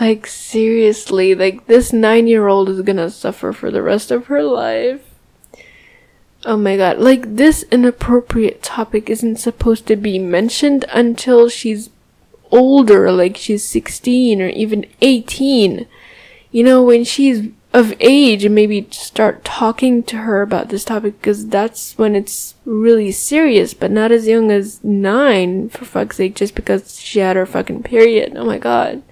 like, 0.00 0.26
seriously, 0.26 1.34
like, 1.34 1.66
this 1.66 1.92
nine 1.92 2.26
year 2.26 2.48
old 2.48 2.68
is 2.70 2.80
gonna 2.80 3.10
suffer 3.10 3.52
for 3.52 3.70
the 3.70 3.82
rest 3.82 4.10
of 4.10 4.26
her 4.26 4.42
life. 4.42 5.02
Oh 6.46 6.56
my 6.56 6.78
god, 6.78 6.98
like, 6.98 7.36
this 7.36 7.64
inappropriate 7.64 8.62
topic 8.62 9.10
isn't 9.10 9.36
supposed 9.36 9.86
to 9.88 9.96
be 9.96 10.18
mentioned 10.18 10.86
until 10.90 11.50
she's 11.50 11.90
older, 12.50 13.12
like, 13.12 13.36
she's 13.36 13.62
16 13.62 14.40
or 14.40 14.48
even 14.48 14.86
18. 15.02 15.86
You 16.50 16.64
know, 16.64 16.82
when 16.82 17.04
she's 17.04 17.48
of 17.72 17.94
age, 18.00 18.44
and 18.44 18.54
maybe 18.54 18.88
start 18.90 19.44
talking 19.44 20.02
to 20.02 20.16
her 20.18 20.42
about 20.42 20.68
this 20.68 20.84
topic 20.84 21.20
because 21.20 21.48
that's 21.48 21.96
when 21.96 22.16
it's 22.16 22.54
really 22.64 23.12
serious, 23.12 23.74
but 23.74 23.90
not 23.90 24.10
as 24.10 24.26
young 24.26 24.50
as 24.50 24.82
nine, 24.82 25.68
for 25.68 25.84
fuck's 25.84 26.16
sake, 26.16 26.34
just 26.34 26.54
because 26.54 26.98
she 27.00 27.20
had 27.20 27.36
her 27.36 27.46
fucking 27.46 27.82
period. 27.82 28.32
Oh 28.36 28.44
my 28.44 28.58
god 28.58 29.02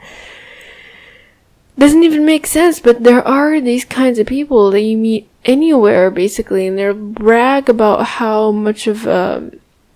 doesn't 1.79 2.03
even 2.03 2.25
make 2.25 2.47
sense, 2.47 2.81
but 2.81 3.05
there 3.05 3.27
are 3.27 3.61
these 3.61 3.85
kinds 3.85 4.19
of 4.19 4.27
people 4.27 4.71
that 4.73 4.81
you 4.81 4.97
meet 4.97 5.29
anywhere 5.45 6.11
basically, 6.11 6.67
and 6.67 6.77
they'll 6.77 6.93
brag 6.93 7.69
about 7.69 8.05
how 8.05 8.51
much 8.51 8.87
of 8.87 9.07
a 9.07 9.51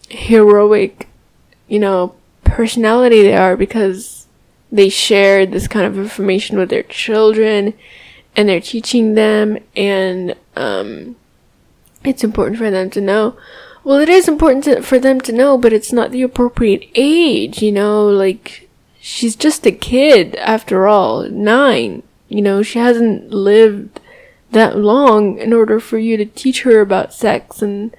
heroic, 0.08 1.08
you 1.66 1.80
know, 1.80 2.14
personality 2.44 3.22
they 3.22 3.36
are 3.36 3.56
because 3.56 4.26
they 4.70 4.88
share 4.88 5.44
this 5.44 5.66
kind 5.66 5.84
of 5.84 5.98
information 5.98 6.56
with 6.56 6.70
their 6.70 6.84
children 6.84 7.74
and 8.36 8.48
they're 8.48 8.60
teaching 8.60 9.14
them 9.14 9.58
and 9.76 10.34
um, 10.56 11.16
it's 12.04 12.24
important 12.24 12.58
for 12.58 12.70
them 12.70 12.90
to 12.90 13.00
know. 13.00 13.36
Well, 13.84 13.98
it 13.98 14.08
is 14.08 14.28
important 14.28 14.64
to, 14.64 14.82
for 14.82 14.98
them 14.98 15.20
to 15.22 15.32
know, 15.32 15.58
but 15.58 15.72
it's 15.72 15.92
not 15.92 16.12
the 16.12 16.22
appropriate 16.22 16.88
age, 16.94 17.62
you 17.62 17.72
know, 17.72 18.06
like 18.06 18.68
she's 19.00 19.34
just 19.34 19.66
a 19.66 19.72
kid 19.72 20.36
after 20.36 20.86
all, 20.86 21.28
nine. 21.28 22.02
You 22.28 22.42
know, 22.42 22.62
she 22.62 22.78
hasn't 22.78 23.30
lived 23.30 24.00
that 24.52 24.76
long 24.76 25.38
in 25.38 25.52
order 25.52 25.80
for 25.80 25.98
you 25.98 26.16
to 26.16 26.24
teach 26.24 26.62
her 26.62 26.80
about 26.80 27.12
sex 27.12 27.60
and 27.60 27.94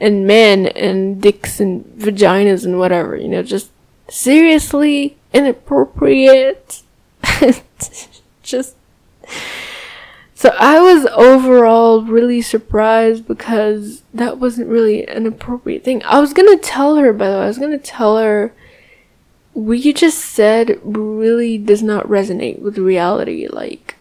and 0.00 0.26
men 0.26 0.66
and 0.66 1.20
dicks 1.20 1.60
and 1.60 1.84
vaginas 1.96 2.64
and 2.64 2.78
whatever. 2.78 3.16
You 3.16 3.28
know, 3.28 3.42
just 3.42 3.70
seriously 4.08 5.16
inappropriate. 5.32 6.82
just 8.42 8.76
so 10.38 10.50
I 10.56 10.80
was 10.80 11.04
overall 11.16 12.02
really 12.02 12.40
surprised 12.42 13.26
because 13.26 14.04
that 14.14 14.38
wasn't 14.38 14.68
really 14.68 15.04
an 15.04 15.26
appropriate 15.26 15.82
thing. 15.82 16.00
I 16.04 16.20
was 16.20 16.32
gonna 16.32 16.56
tell 16.56 16.94
her, 16.94 17.12
by 17.12 17.28
the 17.28 17.38
way, 17.38 17.42
I 17.42 17.48
was 17.48 17.58
gonna 17.58 17.76
tell 17.76 18.18
her 18.18 18.54
what 19.52 19.80
you 19.80 19.92
just 19.92 20.20
said 20.20 20.78
really 20.84 21.58
does 21.58 21.82
not 21.82 22.06
resonate 22.06 22.60
with 22.60 22.78
reality. 22.78 23.48
Like, 23.48 23.96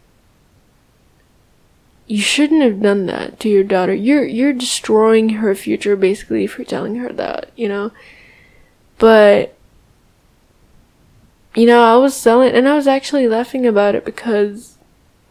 you 2.06 2.22
shouldn't 2.22 2.62
have 2.62 2.84
done 2.84 3.08
that 3.08 3.40
to 3.40 3.50
your 3.50 3.64
daughter. 3.64 3.96
You're 3.96 4.24
you're 4.24 4.54
destroying 4.54 5.30
her 5.30 5.56
future 5.56 5.96
basically 5.96 6.46
for 6.46 6.64
telling 6.64 6.98
her 6.98 7.12
that, 7.14 7.50
you 7.56 7.68
know. 7.68 7.90
But 9.00 9.58
you 11.56 11.66
know, 11.66 11.82
I 11.84 11.96
was 11.98 12.16
selling 12.16 12.54
and 12.54 12.70
I 12.70 12.76
was 12.76 12.86
actually 12.86 13.28
laughing 13.28 13.66
about 13.66 13.96
it 13.96 14.06
because 14.06 14.77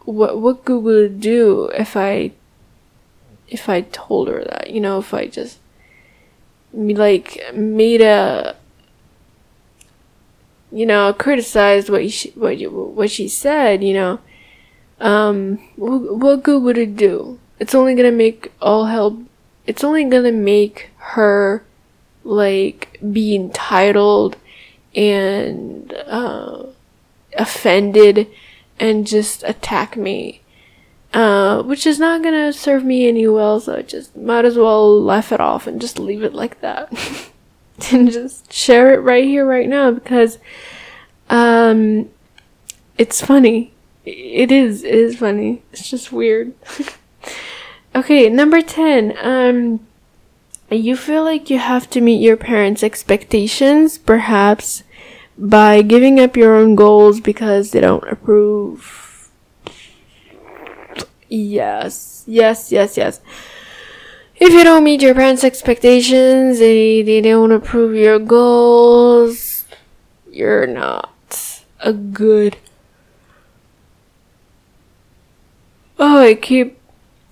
what 0.07 0.39
what 0.39 0.65
it 0.65 1.19
do 1.19 1.65
if 1.73 1.95
I 1.95 2.31
if 3.47 3.69
I 3.69 3.81
told 3.81 4.27
her 4.27 4.43
that, 4.43 4.71
you 4.71 4.81
know, 4.81 4.99
if 4.99 5.13
I 5.13 5.27
just 5.27 5.59
like 6.73 7.41
made 7.53 8.01
a 8.01 8.55
you 10.69 10.85
know, 10.85 11.13
criticized 11.13 11.89
what 11.89 12.11
she, 12.11 12.29
what 12.31 12.57
you, 12.57 12.69
what 12.69 13.09
she 13.09 13.29
said, 13.29 13.81
you 13.81 13.93
know, 13.93 14.19
um, 14.99 15.57
what, 15.77 16.17
what 16.17 16.43
good 16.43 16.61
would 16.61 16.77
it 16.77 16.97
do? 16.97 17.39
it's 17.59 17.73
only 17.73 17.95
gonna 17.95 18.11
make 18.11 18.51
all 18.61 18.85
hell 18.85 19.23
it's 19.65 19.83
only 19.83 20.03
gonna 20.05 20.31
make 20.31 20.89
her 20.97 21.63
like 22.23 22.99
be 23.11 23.35
entitled 23.35 24.37
and 24.95 25.93
uh, 26.05 26.63
offended 27.37 28.27
and 28.79 29.07
just 29.07 29.43
attack 29.43 29.95
me. 29.97 30.41
Uh, 31.13 31.63
which 31.63 31.87
is 31.87 31.99
not 31.99 32.21
gonna 32.21 32.51
serve 32.51 32.83
me 32.83 33.07
any 33.07 33.25
well 33.27 33.59
so 33.61 33.77
I 33.77 33.81
just 33.81 34.15
might 34.15 34.43
as 34.43 34.57
well 34.57 35.01
laugh 35.01 35.31
it 35.31 35.39
off 35.39 35.65
and 35.65 35.79
just 35.79 35.97
leave 35.99 36.23
it 36.23 36.33
like 36.33 36.61
that. 36.61 36.91
And 37.91 38.11
just 38.11 38.51
share 38.51 38.91
it 38.93 39.01
right 39.01 39.23
here 39.23 39.45
right 39.45 39.69
now 39.69 39.91
because 39.91 40.39
um 41.29 42.09
it's 42.97 43.21
funny. 43.21 43.71
It 44.03 44.51
is 44.51 44.83
it 44.83 44.95
is 44.95 45.17
funny. 45.17 45.61
It's 45.71 45.89
just 45.89 46.11
weird. 46.11 46.53
Okay, 47.95 48.29
number 48.29 48.61
10. 48.61 49.15
Um 49.21 49.79
you 50.69 50.95
feel 50.95 51.23
like 51.23 51.49
you 51.49 51.57
have 51.59 51.89
to 51.91 52.01
meet 52.01 52.21
your 52.21 52.37
parents' 52.37 52.83
expectations, 52.83 53.97
perhaps 53.97 54.83
by 55.37 55.81
giving 55.81 56.19
up 56.19 56.35
your 56.35 56.55
own 56.55 56.75
goals 56.75 57.19
because 57.19 57.71
they 57.71 57.81
don't 57.81 58.07
approve. 58.07 59.29
Yes, 61.29 62.23
yes, 62.25 62.71
yes, 62.71 62.97
yes. 62.97 63.21
If 64.39 64.53
you 64.53 64.63
don't 64.63 64.83
meet 64.83 65.01
your 65.01 65.15
parents' 65.15 65.43
expectations, 65.43 66.59
they, 66.59 67.01
they 67.01 67.21
don't 67.21 67.51
approve 67.51 67.95
your 67.95 68.19
goals, 68.19 69.65
you're 70.31 70.67
not 70.67 71.63
a 71.79 71.91
good. 71.91 72.57
Oh, 75.99 76.19
I 76.21 76.35
keep 76.35 76.77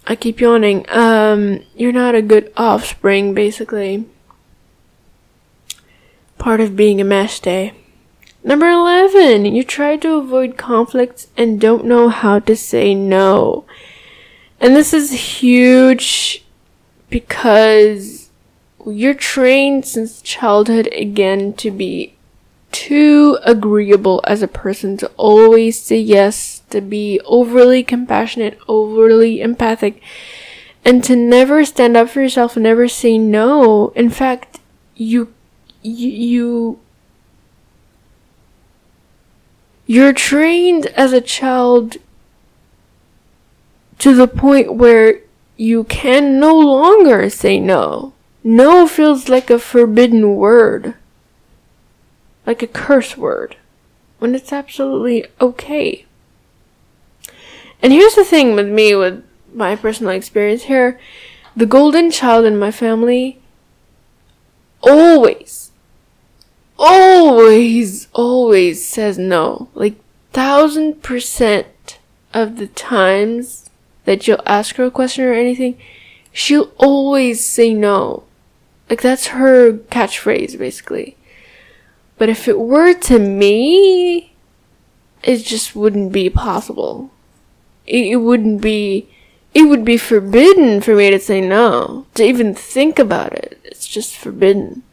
I 0.07 0.15
keep 0.15 0.39
yawning. 0.39 0.85
Um, 0.89 1.63
you're 1.75 1.91
not 1.91 2.15
a 2.15 2.21
good 2.21 2.51
offspring, 2.57 3.33
basically. 3.33 4.05
Part 6.37 6.61
of 6.61 6.75
being 6.75 7.01
a 7.01 7.03
mesh 7.03 7.39
day. 7.39 7.73
Number 8.45 8.69
11, 8.69 9.45
you 9.45 9.63
try 9.63 9.97
to 9.97 10.17
avoid 10.17 10.55
conflicts 10.55 11.29
and 11.35 11.59
don't 11.59 11.83
know 11.83 12.09
how 12.09 12.37
to 12.37 12.55
say 12.55 12.93
no. 12.93 13.65
And 14.59 14.75
this 14.75 14.93
is 14.93 15.41
huge 15.41 16.45
because 17.09 18.29
you're 18.85 19.15
trained 19.15 19.85
since 19.85 20.21
childhood 20.21 20.87
again 20.93 21.53
to 21.53 21.71
be 21.71 22.13
too 22.71 23.39
agreeable 23.43 24.21
as 24.27 24.43
a 24.43 24.47
person 24.47 24.95
to 24.97 25.07
always 25.17 25.81
say 25.81 25.97
yes, 25.97 26.61
to 26.69 26.81
be 26.81 27.19
overly 27.25 27.83
compassionate, 27.83 28.59
overly 28.67 29.41
empathic, 29.41 29.99
and 30.83 31.03
to 31.03 31.15
never 31.15 31.65
stand 31.65 31.97
up 31.97 32.09
for 32.09 32.21
yourself 32.21 32.55
and 32.55 32.63
never 32.63 32.87
say 32.87 33.17
no. 33.17 33.87
In 33.95 34.11
fact, 34.11 34.59
you, 34.95 35.33
you, 35.81 36.09
you 36.09 36.79
you're 39.85 40.13
trained 40.13 40.87
as 40.87 41.13
a 41.13 41.21
child 41.21 41.97
to 43.99 44.15
the 44.15 44.27
point 44.27 44.75
where 44.75 45.21
you 45.57 45.83
can 45.85 46.39
no 46.39 46.57
longer 46.57 47.29
say 47.29 47.59
no. 47.59 48.13
No 48.43 48.87
feels 48.87 49.29
like 49.29 49.49
a 49.49 49.57
forbidden 49.57 50.35
word 50.35 50.95
like 52.45 52.61
a 52.61 52.67
curse 52.67 53.17
word 53.17 53.57
when 54.19 54.35
it's 54.35 54.53
absolutely 54.53 55.25
okay. 55.41 56.05
And 57.81 57.91
here's 57.91 58.15
the 58.15 58.23
thing 58.23 58.55
with 58.55 58.67
me, 58.67 58.95
with 58.95 59.23
my 59.53 59.75
personal 59.75 60.11
experience 60.11 60.63
here 60.63 60.99
the 61.55 61.65
golden 61.65 62.11
child 62.11 62.43
in 62.43 62.59
my 62.59 62.69
family 62.69 63.39
always, 64.81 65.64
always, 66.77 68.07
always 68.13 68.87
says 68.87 69.17
no. 69.17 69.69
Like, 69.73 69.95
thousand 70.31 71.01
percent 71.01 71.99
of 72.33 72.57
the 72.57 72.67
times 72.67 73.69
that 74.05 74.27
you'll 74.27 74.41
ask 74.45 74.75
her 74.75 74.85
a 74.85 74.91
question 74.91 75.25
or 75.25 75.33
anything, 75.33 75.77
she'll 76.31 76.71
always 76.77 77.45
say 77.45 77.73
no. 77.73 78.23
Like, 78.89 79.01
that's 79.01 79.27
her 79.27 79.73
catchphrase, 79.73 80.57
basically. 80.57 81.17
But 82.17 82.29
if 82.29 82.47
it 82.47 82.59
were 82.59 82.93
to 82.93 83.19
me, 83.19 84.33
it 85.23 85.37
just 85.43 85.75
wouldn't 85.75 86.11
be 86.11 86.29
possible. 86.29 87.09
It, 87.87 88.05
it 88.05 88.15
wouldn't 88.17 88.61
be, 88.61 89.09
it 89.53 89.63
would 89.63 89.83
be 89.83 89.97
forbidden 89.97 90.81
for 90.81 90.95
me 90.95 91.09
to 91.09 91.19
say 91.19 91.41
no, 91.41 92.05
to 92.13 92.23
even 92.23 92.53
think 92.53 92.99
about 92.99 93.33
it. 93.33 93.59
It's 93.63 93.87
just 93.87 94.15
forbidden. 94.15 94.83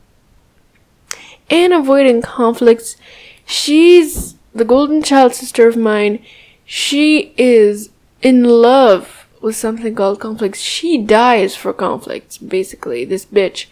And 1.53 1.75
avoiding 1.75 2.23
conflicts, 2.23 2.97
she's 3.45 4.37
the 4.55 4.65
golden 4.65 5.03
child 5.03 5.35
sister 5.35 5.69
of 5.69 5.77
mine. 5.77 6.25
She 6.65 7.35
is 7.37 7.91
in 8.23 8.43
love 8.43 9.27
with 9.43 9.55
something 9.55 9.95
called 9.95 10.19
conflicts. 10.19 10.61
She 10.61 10.97
dies 10.97 11.55
for 11.55 11.75
conflicts, 11.75 12.39
basically, 12.39 13.05
this 13.05 13.27
bitch. 13.27 13.67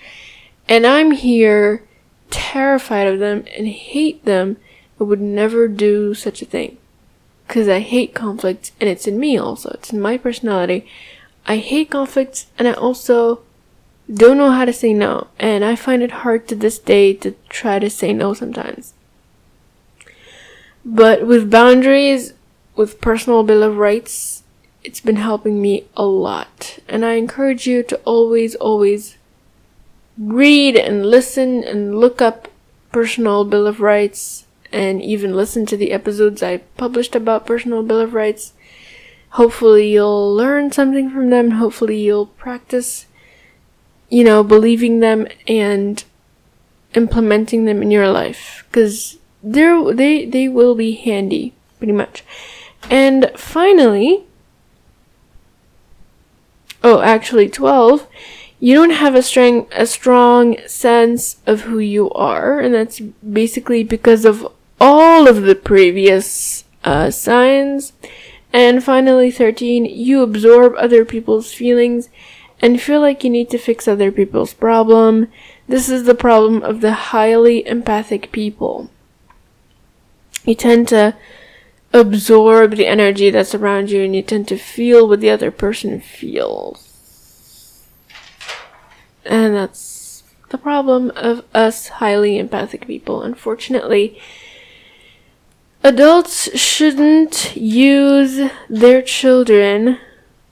And 0.69 0.87
I'm 0.87 1.13
here 1.13 1.83
terrified 2.31 3.07
of 3.07 3.19
them 3.19 3.45
and 3.57 3.67
hate 3.67 4.25
them 4.27 4.59
I 5.01 5.05
would 5.05 5.21
never 5.21 5.67
do 5.67 6.13
such 6.13 6.43
a 6.43 6.47
thing. 6.47 6.77
Because 7.47 7.67
I 7.67 7.81
hate 7.81 8.15
conflicts, 8.15 8.73
and 8.79 8.89
it's 8.91 9.07
in 9.07 9.19
me 9.19 9.39
also. 9.39 9.71
It's 9.71 9.93
in 9.93 10.01
my 10.01 10.19
personality. 10.19 10.87
I 11.47 11.57
hate 11.57 11.91
conflicts, 11.91 12.47
and 12.59 12.69
I 12.69 12.75
also 12.75 13.41
don't 14.13 14.39
know 14.39 14.51
how 14.51 14.65
to 14.65 14.73
say 14.73 14.93
no. 14.93 15.29
And 15.39 15.65
I 15.65 15.77
find 15.77 16.03
it 16.03 16.11
hard 16.11 16.49
to 16.49 16.55
this 16.55 16.79
day 16.79 17.15
to 17.15 17.35
try 17.49 17.79
to 17.79 17.91
say 17.91 18.13
no 18.13 18.35
sometimes. 18.35 18.95
But 20.85 21.27
with 21.27 21.51
boundaries, 21.51 22.33
with 22.75 23.01
personal 23.01 23.43
bill 23.43 23.63
of 23.63 23.77
rights, 23.77 24.43
it's 24.83 25.01
been 25.01 25.17
helping 25.17 25.61
me 25.61 25.85
a 25.97 26.05
lot. 26.05 26.79
And 26.89 27.05
I 27.05 27.15
encourage 27.15 27.67
you 27.67 27.83
to 27.85 27.97
always, 28.05 28.55
always 28.57 29.17
read 30.19 30.77
and 30.77 31.07
listen 31.07 31.63
and 31.65 31.99
look 31.99 32.21
up 32.21 32.49
personal 32.93 33.45
bill 33.45 33.67
of 33.67 33.81
rights 33.81 34.47
and 34.73 35.03
even 35.03 35.37
listen 35.37 35.67
to 35.67 35.77
the 35.77 35.93
episodes 35.93 36.43
I 36.43 36.59
published 36.77 37.15
about 37.15 37.47
personal 37.47 37.83
bill 37.83 38.01
of 38.01 38.15
rights. 38.15 38.53
Hopefully 39.31 39.93
you'll 39.93 40.35
learn 40.35 40.73
something 40.73 41.11
from 41.11 41.31
them. 41.31 41.53
Hopefully 41.53 42.01
you'll 42.01 42.27
practice, 42.27 43.07
you 44.11 44.25
know, 44.25 44.43
believing 44.45 45.01
them 45.01 45.27
and 45.49 46.05
implementing 46.95 47.65
them 47.65 47.83
in 47.83 47.91
your 47.91 48.09
life 48.09 48.65
because 48.69 49.19
they're, 49.43 49.95
they, 49.95 50.27
they 50.27 50.49
will 50.49 50.75
be 50.75 50.93
handy 50.93 51.55
pretty 51.79 51.93
much. 51.93 52.25
And 52.91 53.31
finally, 53.37 54.25
oh, 56.83 57.01
actually 57.01 57.49
12 57.49 58.07
you 58.61 58.75
don't 58.75 58.91
have 58.91 59.15
a 59.15 59.23
strong 59.23 59.67
a 59.73 59.87
strong 59.87 60.57
sense 60.67 61.39
of 61.47 61.63
who 61.63 61.79
you 61.79 62.11
are, 62.11 62.61
and 62.61 62.75
that's 62.75 63.01
basically 63.01 63.83
because 63.83 64.27
of 64.27 64.47
all 64.79 65.27
of 65.27 65.43
the 65.43 65.55
previous 65.55 66.65
uh, 66.85 67.11
signs. 67.11 67.95
And 68.53 68.85
finally, 68.85 69.31
13, 69.31 69.85
you 69.87 70.23
absorb 70.23 70.75
other 70.77 71.05
people's 71.05 71.53
feelings 71.53 72.11
and 72.61 72.81
feel 72.81 73.01
like 73.01 73.25
you 73.25 73.31
need 73.31 73.51
to 73.51 73.59
fix 73.59 73.89
other 73.89 74.13
people's 74.13 74.53
problem. 74.53 75.29
This 75.67 75.89
is 75.89 76.05
the 76.05 76.15
problem 76.15 76.63
of 76.63 76.81
the 76.81 76.93
highly 76.93 77.67
empathic 77.67 78.31
people. 78.33 78.91
You 80.45 80.55
tend 80.55 80.89
to 80.89 81.17
absorb 81.93 82.77
the 82.77 82.87
energy 82.87 83.31
that's 83.31 83.55
around 83.55 83.91
you 83.91 84.03
and 84.03 84.15
you 84.15 84.23
tend 84.23 84.49
to 84.49 84.57
feel 84.57 85.09
what 85.09 85.21
the 85.21 85.31
other 85.31 85.51
person 85.51 86.01
feels. 86.01 86.87
And 89.25 89.55
that's 89.55 90.23
the 90.51 90.59
problem 90.59 91.11
of 91.17 91.45
us 91.55 91.89
highly 91.89 92.39
empathic 92.39 92.87
people. 92.87 93.23
Unfortunately, 93.23 94.21
adults 95.83 96.57
shouldn't 96.59 97.57
use 97.57 98.51
their 98.69 99.03
children 99.03 99.99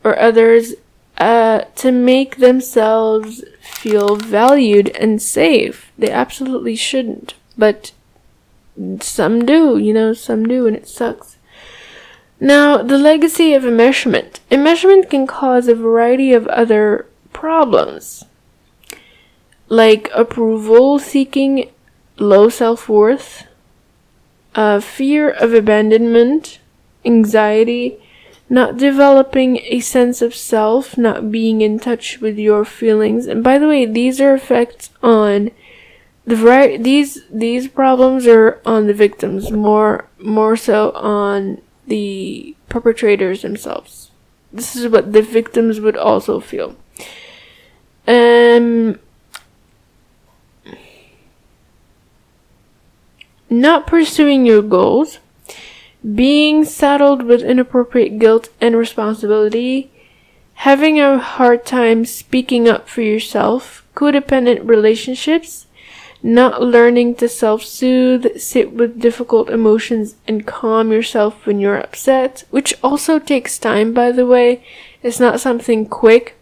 or 0.04 0.18
others 0.18 0.74
uh, 1.18 1.60
to 1.76 1.90
make 1.90 2.36
themselves 2.36 3.44
feel 3.60 4.16
valued 4.16 4.88
and 4.90 5.20
safe. 5.20 5.92
They 5.98 6.10
absolutely 6.10 6.76
shouldn't. 6.76 7.34
But 7.56 7.92
some 9.00 9.44
do, 9.44 9.76
you 9.76 9.92
know, 9.92 10.12
some 10.12 10.46
do, 10.46 10.66
and 10.66 10.76
it 10.76 10.88
sucks. 10.88 11.36
Now, 12.40 12.82
the 12.82 12.98
legacy 12.98 13.52
of 13.54 13.64
enmeshment. 13.64 14.38
Enmeshment 14.50 15.10
can 15.10 15.26
cause 15.26 15.66
a 15.66 15.74
variety 15.74 16.32
of 16.32 16.46
other 16.46 17.06
problems 17.32 18.24
like 19.68 20.10
approval 20.14 20.98
seeking, 20.98 21.70
low 22.16 22.48
self 22.48 22.88
worth, 22.88 23.46
uh, 24.54 24.80
fear 24.80 25.28
of 25.28 25.52
abandonment, 25.52 26.58
anxiety, 27.04 27.98
not 28.48 28.76
developing 28.76 29.58
a 29.64 29.80
sense 29.80 30.22
of 30.22 30.34
self, 30.34 30.96
not 30.96 31.30
being 31.30 31.60
in 31.60 31.78
touch 31.78 32.20
with 32.20 32.38
your 32.38 32.64
feelings. 32.64 33.26
And 33.26 33.44
by 33.44 33.58
the 33.58 33.68
way, 33.68 33.84
these 33.84 34.20
are 34.20 34.34
effects 34.34 34.90
on 35.02 35.50
the 36.28 36.36
right 36.36 36.82
these 36.82 37.22
these 37.30 37.68
problems 37.68 38.26
are 38.26 38.60
on 38.66 38.86
the 38.86 38.92
victims 38.92 39.50
more 39.50 40.06
more 40.18 40.58
so 40.58 40.90
on 40.92 41.58
the 41.86 42.54
perpetrators 42.68 43.40
themselves. 43.40 44.10
This 44.52 44.76
is 44.76 44.88
what 44.88 45.14
the 45.14 45.22
victims 45.22 45.80
would 45.80 45.96
also 45.96 46.38
feel. 46.38 46.76
Um 48.06 48.98
not 53.48 53.86
pursuing 53.86 54.44
your 54.44 54.60
goals 54.60 55.20
being 56.14 56.64
saddled 56.64 57.22
with 57.22 57.42
inappropriate 57.42 58.18
guilt 58.18 58.48
and 58.60 58.76
responsibility, 58.76 59.90
having 60.54 61.00
a 61.00 61.18
hard 61.18 61.64
time 61.66 62.04
speaking 62.04 62.68
up 62.68 62.88
for 62.88 63.02
yourself, 63.02 63.84
codependent 63.94 64.66
relationships, 64.66 65.66
not 66.22 66.62
learning 66.62 67.14
to 67.16 67.28
self 67.28 67.62
soothe, 67.62 68.38
sit 68.38 68.72
with 68.72 69.00
difficult 69.00 69.50
emotions, 69.50 70.16
and 70.26 70.46
calm 70.46 70.90
yourself 70.90 71.46
when 71.46 71.60
you're 71.60 71.78
upset, 71.78 72.44
which 72.50 72.74
also 72.82 73.18
takes 73.18 73.58
time, 73.58 73.92
by 73.92 74.10
the 74.10 74.26
way. 74.26 74.62
It's 75.02 75.20
not 75.20 75.40
something 75.40 75.86
quick. 75.86 76.34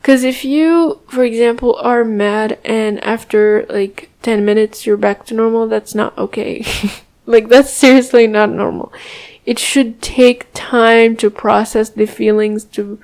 Because 0.00 0.22
if 0.22 0.44
you, 0.44 1.00
for 1.08 1.24
example, 1.24 1.74
are 1.82 2.04
mad 2.04 2.60
and 2.64 3.02
after 3.02 3.66
like 3.68 4.08
10 4.22 4.44
minutes 4.44 4.86
you're 4.86 4.96
back 4.96 5.26
to 5.26 5.34
normal, 5.34 5.66
that's 5.66 5.96
not 5.96 6.16
okay. 6.16 6.64
Like 7.26 7.48
that's 7.48 7.70
seriously 7.70 8.26
not 8.26 8.50
normal. 8.50 8.92
It 9.44 9.58
should 9.58 10.00
take 10.00 10.48
time 10.54 11.16
to 11.18 11.30
process 11.30 11.90
the 11.90 12.06
feelings, 12.06 12.64
to 12.76 12.98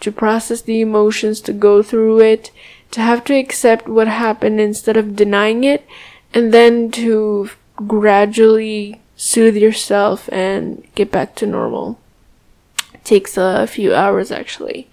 to 0.00 0.12
process 0.12 0.62
the 0.62 0.80
emotions, 0.80 1.40
to 1.42 1.52
go 1.52 1.82
through 1.82 2.20
it, 2.20 2.50
to 2.90 3.00
have 3.00 3.24
to 3.24 3.34
accept 3.34 3.88
what 3.88 4.08
happened 4.08 4.60
instead 4.60 4.96
of 4.96 5.14
denying 5.16 5.64
it, 5.64 5.86
and 6.32 6.52
then 6.52 6.90
to 6.92 7.50
gradually 7.86 9.00
soothe 9.16 9.56
yourself 9.56 10.28
and 10.32 10.86
get 10.94 11.10
back 11.10 11.34
to 11.36 11.46
normal. 11.46 11.98
It 12.94 13.04
takes 13.04 13.36
a 13.36 13.66
few 13.66 13.94
hours 13.94 14.30
actually. 14.30 14.88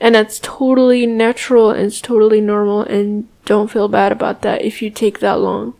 And 0.00 0.14
that's 0.14 0.38
totally 0.40 1.06
natural 1.06 1.70
and 1.70 1.86
it's 1.86 2.00
totally 2.00 2.40
normal 2.40 2.82
and 2.82 3.28
don't 3.44 3.70
feel 3.70 3.88
bad 3.88 4.12
about 4.12 4.42
that 4.42 4.62
if 4.62 4.82
you 4.82 4.90
take 4.90 5.20
that 5.20 5.40
long. 5.40 5.74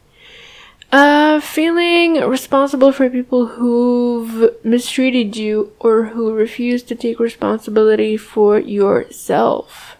Uh, 0.94 1.40
feeling 1.40 2.20
responsible 2.20 2.92
for 2.92 3.10
people 3.10 3.46
who've 3.46 4.54
mistreated 4.64 5.36
you 5.36 5.72
or 5.80 6.04
who 6.04 6.32
refuse 6.32 6.84
to 6.84 6.94
take 6.94 7.18
responsibility 7.18 8.16
for 8.16 8.60
yourself. 8.60 9.96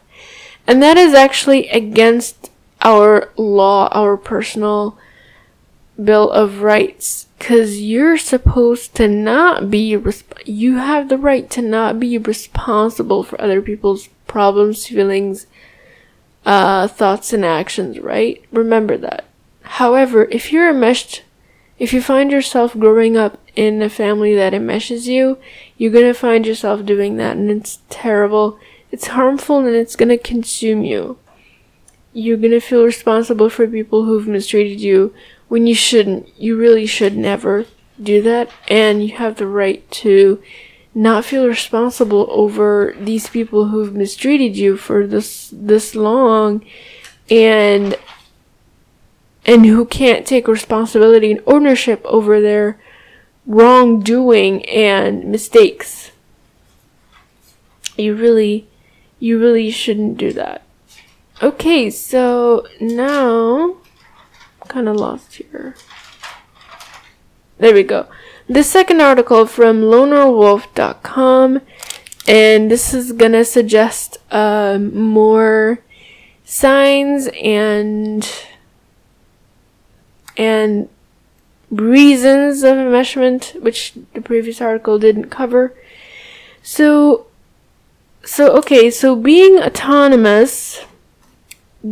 And 0.68 0.80
that 0.84 0.96
is 0.96 1.12
actually 1.12 1.68
against 1.70 2.48
our 2.80 3.28
law, 3.36 3.88
our 3.88 4.16
personal 4.16 4.96
Bill 6.00 6.30
of 6.30 6.62
Rights. 6.62 7.26
Cause 7.40 7.78
you're 7.78 8.16
supposed 8.16 8.94
to 8.94 9.08
not 9.08 9.72
be, 9.72 9.94
resp- 9.94 10.46
you 10.46 10.76
have 10.76 11.08
the 11.08 11.18
right 11.18 11.50
to 11.50 11.60
not 11.60 11.98
be 11.98 12.18
responsible 12.18 13.24
for 13.24 13.40
other 13.40 13.60
people's 13.60 14.10
problems, 14.28 14.86
feelings, 14.86 15.48
uh, 16.46 16.86
thoughts 16.86 17.32
and 17.32 17.44
actions, 17.44 17.98
right? 17.98 18.44
Remember 18.52 18.96
that. 18.96 19.24
However, 19.64 20.28
if 20.30 20.52
you're 20.52 20.70
enmeshed, 20.70 21.22
if 21.78 21.92
you 21.92 22.00
find 22.00 22.30
yourself 22.30 22.78
growing 22.78 23.16
up 23.16 23.40
in 23.56 23.82
a 23.82 23.88
family 23.88 24.34
that 24.34 24.52
enmeshes 24.52 25.06
you, 25.06 25.38
you're 25.76 25.92
gonna 25.92 26.14
find 26.14 26.46
yourself 26.46 26.84
doing 26.84 27.16
that 27.16 27.36
and 27.36 27.50
it's 27.50 27.80
terrible. 27.88 28.58
It's 28.92 29.08
harmful 29.08 29.58
and 29.58 29.74
it's 29.74 29.96
gonna 29.96 30.18
consume 30.18 30.84
you. 30.84 31.18
You're 32.12 32.36
gonna 32.36 32.60
feel 32.60 32.84
responsible 32.84 33.50
for 33.50 33.66
people 33.66 34.04
who've 34.04 34.28
mistreated 34.28 34.80
you 34.80 35.12
when 35.48 35.66
you 35.66 35.74
shouldn't. 35.74 36.28
You 36.38 36.56
really 36.56 36.86
should 36.86 37.16
never 37.16 37.66
do 38.00 38.22
that 38.22 38.50
and 38.68 39.04
you 39.04 39.16
have 39.16 39.36
the 39.36 39.46
right 39.46 39.88
to 39.90 40.42
not 40.94 41.24
feel 41.24 41.46
responsible 41.48 42.26
over 42.30 42.94
these 43.00 43.28
people 43.28 43.68
who've 43.68 43.94
mistreated 43.94 44.56
you 44.56 44.76
for 44.76 45.06
this 45.06 45.50
this 45.52 45.94
long 45.96 46.64
and 47.28 47.96
and 49.46 49.66
who 49.66 49.84
can't 49.84 50.26
take 50.26 50.48
responsibility 50.48 51.30
and 51.30 51.42
ownership 51.46 52.00
over 52.04 52.40
their 52.40 52.78
wrongdoing 53.46 54.64
and 54.66 55.24
mistakes. 55.26 56.10
You 57.96 58.14
really, 58.14 58.66
you 59.18 59.38
really 59.38 59.70
shouldn't 59.70 60.16
do 60.16 60.32
that. 60.32 60.62
Okay, 61.42 61.90
so 61.90 62.66
now, 62.80 63.76
kind 64.68 64.88
of 64.88 64.96
lost 64.96 65.34
here. 65.34 65.74
There 67.58 67.74
we 67.74 67.82
go. 67.82 68.06
The 68.48 68.62
second 68.62 69.00
article 69.00 69.46
from 69.46 69.82
lonerwolf.com, 69.82 71.60
and 72.26 72.70
this 72.70 72.94
is 72.94 73.12
gonna 73.12 73.44
suggest 73.44 74.18
uh, 74.30 74.78
more 74.78 75.80
signs 76.44 77.28
and 77.42 78.28
and 80.36 80.88
reasons 81.70 82.62
of 82.62 82.76
enmeshment, 82.76 83.60
which 83.60 83.94
the 84.14 84.20
previous 84.20 84.60
article 84.60 84.98
didn't 84.98 85.30
cover. 85.30 85.74
So, 86.62 87.26
so 88.24 88.56
okay, 88.58 88.90
so 88.90 89.16
being 89.16 89.58
autonomous, 89.58 90.84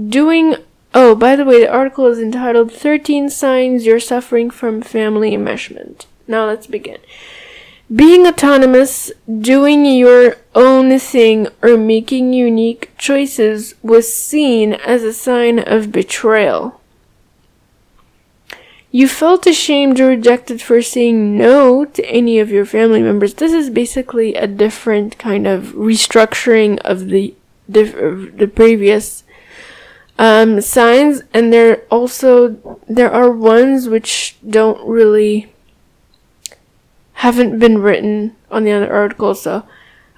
doing, 0.08 0.56
oh, 0.94 1.14
by 1.14 1.36
the 1.36 1.44
way, 1.44 1.60
the 1.60 1.72
article 1.72 2.06
is 2.06 2.18
entitled 2.18 2.72
13 2.72 3.28
Signs 3.28 3.84
You're 3.86 4.00
Suffering 4.00 4.50
from 4.50 4.82
Family 4.82 5.32
Enmeshment. 5.32 6.06
Now 6.26 6.46
let's 6.46 6.66
begin. 6.66 6.98
Being 7.94 8.26
autonomous, 8.26 9.12
doing 9.40 9.84
your 9.84 10.36
own 10.54 10.98
thing, 10.98 11.48
or 11.60 11.76
making 11.76 12.32
unique 12.32 12.90
choices 12.96 13.74
was 13.82 14.14
seen 14.14 14.72
as 14.72 15.02
a 15.02 15.12
sign 15.12 15.58
of 15.58 15.92
betrayal. 15.92 16.80
You 18.94 19.08
felt 19.08 19.46
ashamed 19.46 19.98
or 20.00 20.08
rejected 20.08 20.60
for 20.60 20.82
saying 20.82 21.38
no 21.38 21.86
to 21.86 22.04
any 22.04 22.38
of 22.38 22.50
your 22.50 22.66
family 22.66 23.00
members. 23.02 23.32
This 23.32 23.54
is 23.54 23.70
basically 23.70 24.34
a 24.34 24.46
different 24.46 25.16
kind 25.16 25.46
of 25.46 25.72
restructuring 25.72 26.78
of 26.80 27.08
the 27.08 27.34
the 27.66 28.50
previous 28.54 29.24
um, 30.18 30.60
signs, 30.60 31.22
and 31.32 31.50
there 31.50 31.84
also 31.90 32.80
there 32.86 33.10
are 33.10 33.30
ones 33.30 33.88
which 33.88 34.36
don't 34.46 34.86
really 34.86 35.50
haven't 37.14 37.58
been 37.58 37.78
written 37.78 38.36
on 38.50 38.64
the 38.64 38.72
other 38.72 38.92
articles. 38.92 39.40
So 39.40 39.66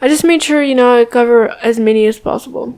I 0.01 0.09
just 0.09 0.25
made 0.25 0.43
sure 0.43 0.65
you 0.65 0.75
know 0.75 0.99
I 0.99 1.05
cover 1.05 1.51
as 1.63 1.79
many 1.79 2.07
as 2.07 2.19
possible. 2.19 2.77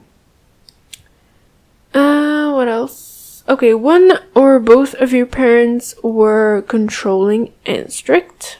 Uh, 1.94 2.52
what 2.52 2.68
else? 2.68 3.05
Okay, 3.48 3.74
one 3.74 4.18
or 4.34 4.58
both 4.58 4.94
of 4.94 5.12
your 5.12 5.26
parents 5.26 5.94
were 6.02 6.64
controlling 6.66 7.52
and 7.64 7.92
strict. 7.92 8.58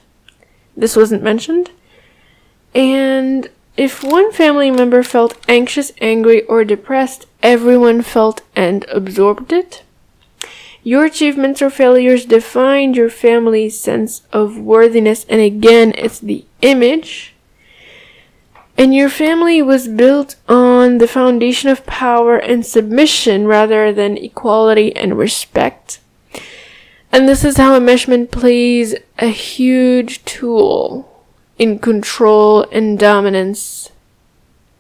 This 0.76 0.94
wasn't 0.94 1.24
mentioned. 1.24 1.70
And 2.72 3.50
if 3.76 4.04
one 4.04 4.30
family 4.32 4.70
member 4.70 5.02
felt 5.02 5.36
anxious, 5.48 5.92
angry, 6.00 6.42
or 6.42 6.64
depressed, 6.64 7.26
everyone 7.42 8.02
felt 8.02 8.42
and 8.54 8.84
absorbed 8.88 9.52
it. 9.52 9.82
Your 10.84 11.04
achievements 11.04 11.60
or 11.60 11.70
failures 11.70 12.24
defined 12.24 12.96
your 12.96 13.10
family's 13.10 13.78
sense 13.78 14.22
of 14.32 14.56
worthiness, 14.56 15.26
and 15.28 15.40
again, 15.40 15.92
it's 15.98 16.20
the 16.20 16.44
image 16.62 17.34
and 18.78 18.94
your 18.94 19.08
family 19.08 19.62
was 19.62 19.88
built 19.88 20.36
on 20.48 20.98
the 20.98 21.08
foundation 21.08 21.70
of 21.70 21.86
power 21.86 22.36
and 22.36 22.64
submission 22.64 23.46
rather 23.46 23.92
than 23.92 24.18
equality 24.18 24.94
and 24.94 25.16
respect. 25.16 26.00
And 27.10 27.28
this 27.28 27.44
is 27.44 27.56
how 27.56 27.78
enmeshment 27.78 28.30
plays 28.30 28.94
a 29.18 29.28
huge 29.28 30.24
tool 30.24 31.24
in 31.58 31.78
control 31.78 32.64
and 32.70 32.98
dominance 32.98 33.90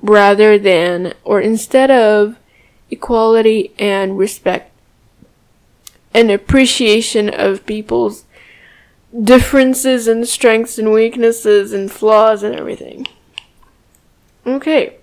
rather 0.02 0.58
than 0.58 1.14
or 1.24 1.40
instead 1.40 1.90
of 1.90 2.36
equality 2.90 3.72
and 3.78 4.18
respect 4.18 4.70
and 6.12 6.30
appreciation 6.30 7.28
of 7.30 7.64
people's 7.66 8.24
differences 9.22 10.06
and 10.06 10.28
strengths 10.28 10.78
and 10.78 10.92
weaknesses 10.92 11.72
and 11.72 11.90
flaws 11.90 12.42
and 12.42 12.54
everything. 12.54 13.06
Okay. 14.46 14.96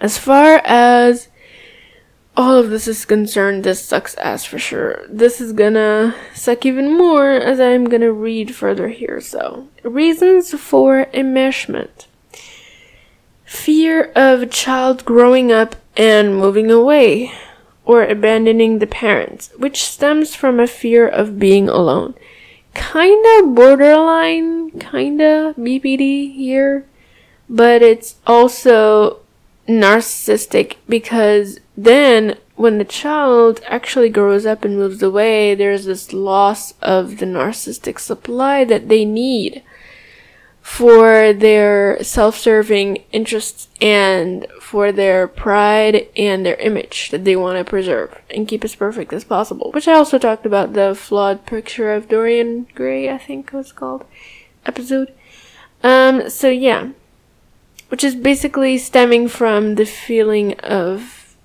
As 0.00 0.18
far 0.18 0.60
as 0.64 1.28
all 2.36 2.56
of 2.56 2.70
this 2.70 2.88
is 2.88 3.04
concerned, 3.04 3.62
this 3.62 3.84
sucks 3.84 4.16
ass 4.16 4.44
for 4.44 4.58
sure. 4.58 5.04
This 5.08 5.40
is 5.40 5.52
gonna 5.52 6.14
suck 6.34 6.66
even 6.66 6.96
more 6.96 7.30
as 7.30 7.60
I'm 7.60 7.84
gonna 7.84 8.12
read 8.12 8.54
further 8.54 8.88
here. 8.88 9.20
So, 9.20 9.68
reasons 9.82 10.52
for 10.58 11.06
enmeshment 11.14 12.06
fear 13.54 14.10
of 14.16 14.42
a 14.42 14.46
child 14.46 15.04
growing 15.04 15.52
up 15.52 15.76
and 15.96 16.36
moving 16.36 16.70
away 16.70 17.32
or 17.84 18.04
abandoning 18.04 18.78
the 18.78 18.86
parents, 18.86 19.50
which 19.56 19.84
stems 19.84 20.34
from 20.34 20.58
a 20.58 20.66
fear 20.66 21.06
of 21.06 21.38
being 21.38 21.68
alone. 21.68 22.14
Kinda 22.74 23.46
borderline, 23.46 24.70
kinda 24.72 25.54
BPD 25.56 26.32
here, 26.32 26.84
but 27.48 27.82
it's 27.82 28.16
also 28.26 29.20
narcissistic 29.68 30.76
because 30.88 31.58
then 31.76 32.38
when 32.56 32.78
the 32.78 32.84
child 32.84 33.60
actually 33.66 34.08
grows 34.08 34.46
up 34.46 34.64
and 34.64 34.76
moves 34.76 35.02
away, 35.02 35.54
there's 35.54 35.86
this 35.86 36.12
loss 36.12 36.74
of 36.80 37.18
the 37.18 37.26
narcissistic 37.26 37.98
supply 37.98 38.64
that 38.64 38.88
they 38.88 39.04
need 39.04 39.62
for 40.62 41.32
their 41.32 42.02
self-serving 42.02 42.96
interests 43.12 43.68
and 43.82 44.46
for 44.60 44.92
their 44.92 45.28
pride 45.28 46.08
and 46.16 46.46
their 46.46 46.54
image 46.56 47.10
that 47.10 47.24
they 47.24 47.36
want 47.36 47.58
to 47.58 47.68
preserve 47.68 48.18
and 48.30 48.48
keep 48.48 48.64
as 48.64 48.74
perfect 48.74 49.12
as 49.12 49.24
possible. 49.24 49.70
Which 49.72 49.88
I 49.88 49.92
also 49.92 50.16
talked 50.16 50.46
about 50.46 50.72
the 50.72 50.94
flawed 50.94 51.44
picture 51.44 51.92
of 51.92 52.08
Dorian 52.08 52.66
Gray, 52.74 53.10
I 53.10 53.18
think 53.18 53.48
it 53.48 53.56
was 53.56 53.72
called 53.72 54.06
episode. 54.64 55.12
Um, 55.82 56.30
so 56.30 56.48
yeah 56.48 56.92
which 57.94 58.02
is 58.02 58.16
basically 58.16 58.76
stemming 58.76 59.28
from 59.28 59.76
the 59.76 59.86
feeling 59.86 60.52
of 60.58 61.36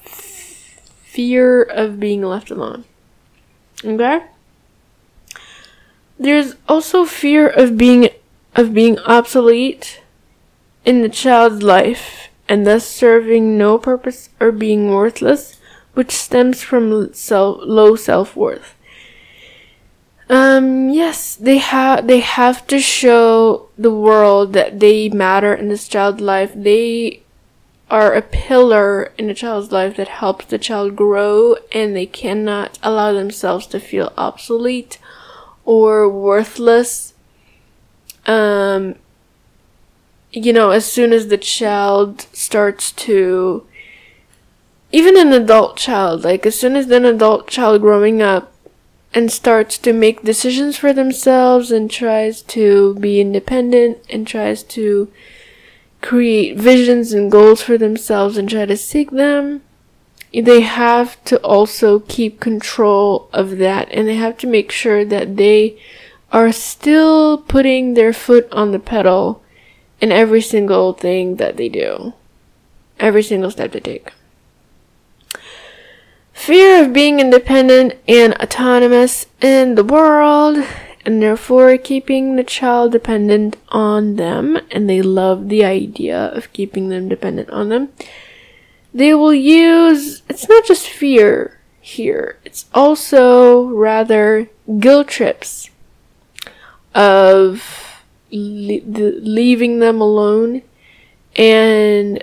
fear 0.00 1.62
of 1.62 2.00
being 2.00 2.22
left 2.22 2.50
alone. 2.50 2.82
Okay? 3.84 4.22
There's 6.18 6.54
also 6.66 7.04
fear 7.04 7.46
of 7.46 7.76
being 7.76 8.08
of 8.54 8.72
being 8.72 8.98
obsolete 9.00 10.00
in 10.86 11.02
the 11.02 11.10
child's 11.10 11.62
life 11.62 12.30
and 12.48 12.66
thus 12.66 12.86
serving 12.86 13.58
no 13.58 13.76
purpose 13.76 14.30
or 14.40 14.52
being 14.52 14.88
worthless, 14.88 15.60
which 15.92 16.12
stems 16.12 16.62
from 16.62 17.12
self, 17.12 17.58
low 17.62 17.96
self-worth. 17.96 18.75
Um, 20.28 20.88
yes, 20.90 21.36
they 21.36 21.58
have 21.58 22.06
they 22.08 22.18
have 22.18 22.66
to 22.66 22.80
show 22.80 23.68
the 23.78 23.94
world 23.94 24.54
that 24.54 24.80
they 24.80 25.08
matter 25.08 25.54
in 25.54 25.68
this 25.68 25.86
child's 25.86 26.20
life. 26.20 26.52
They 26.54 27.22
are 27.88 28.12
a 28.12 28.22
pillar 28.22 29.12
in 29.16 29.30
a 29.30 29.34
child's 29.34 29.70
life 29.70 29.96
that 29.96 30.08
helps 30.08 30.46
the 30.46 30.58
child 30.58 30.96
grow 30.96 31.56
and 31.70 31.94
they 31.94 32.06
cannot 32.06 32.78
allow 32.82 33.12
themselves 33.12 33.66
to 33.68 33.78
feel 33.78 34.12
obsolete 34.16 34.98
or 35.64 36.08
worthless. 36.08 37.14
Um, 38.26 38.96
you 40.32 40.52
know, 40.52 40.70
as 40.70 40.90
soon 40.90 41.12
as 41.12 41.28
the 41.28 41.38
child 41.38 42.22
starts 42.32 42.90
to, 42.92 43.64
even 44.90 45.16
an 45.16 45.32
adult 45.32 45.76
child, 45.76 46.24
like 46.24 46.44
as 46.44 46.58
soon 46.58 46.74
as 46.74 46.90
an 46.90 47.04
adult 47.04 47.46
child 47.46 47.80
growing 47.80 48.20
up 48.20 48.52
and 49.16 49.32
starts 49.32 49.78
to 49.78 49.94
make 49.94 50.22
decisions 50.24 50.76
for 50.76 50.92
themselves 50.92 51.72
and 51.72 51.90
tries 51.90 52.42
to 52.42 52.94
be 52.96 53.18
independent 53.18 53.96
and 54.10 54.26
tries 54.26 54.62
to 54.62 55.10
create 56.02 56.58
visions 56.58 57.14
and 57.14 57.32
goals 57.32 57.62
for 57.62 57.78
themselves 57.78 58.36
and 58.36 58.50
try 58.50 58.66
to 58.66 58.76
seek 58.76 59.10
them, 59.10 59.62
they 60.34 60.60
have 60.60 61.16
to 61.24 61.38
also 61.38 62.00
keep 62.00 62.40
control 62.40 63.30
of 63.32 63.56
that 63.56 63.88
and 63.90 64.06
they 64.06 64.16
have 64.16 64.36
to 64.36 64.46
make 64.46 64.70
sure 64.70 65.02
that 65.02 65.38
they 65.38 65.80
are 66.30 66.52
still 66.52 67.38
putting 67.38 67.94
their 67.94 68.12
foot 68.12 68.46
on 68.52 68.70
the 68.70 68.78
pedal 68.78 69.42
in 69.98 70.12
every 70.12 70.42
single 70.42 70.92
thing 70.92 71.36
that 71.36 71.56
they 71.56 71.70
do, 71.70 72.12
every 73.00 73.22
single 73.22 73.50
step 73.50 73.72
they 73.72 73.80
take. 73.80 74.12
Fear 76.36 76.84
of 76.84 76.92
being 76.92 77.18
independent 77.18 77.94
and 78.06 78.34
autonomous 78.34 79.26
in 79.40 79.74
the 79.74 79.82
world, 79.82 80.64
and 81.04 81.20
therefore 81.20 81.76
keeping 81.78 82.36
the 82.36 82.44
child 82.44 82.92
dependent 82.92 83.56
on 83.70 84.14
them, 84.14 84.58
and 84.70 84.88
they 84.88 85.02
love 85.02 85.48
the 85.48 85.64
idea 85.64 86.16
of 86.16 86.52
keeping 86.52 86.88
them 86.88 87.08
dependent 87.08 87.50
on 87.50 87.70
them. 87.70 87.88
They 88.94 89.12
will 89.14 89.34
use, 89.34 90.22
it's 90.28 90.48
not 90.48 90.64
just 90.66 90.86
fear 90.86 91.58
here, 91.80 92.38
it's 92.44 92.66
also 92.72 93.64
rather 93.66 94.48
guilt 94.78 95.08
trips 95.08 95.70
of 96.94 98.02
le- 98.30 98.82
leaving 98.84 99.80
them 99.80 100.00
alone 100.00 100.62
and 101.34 102.22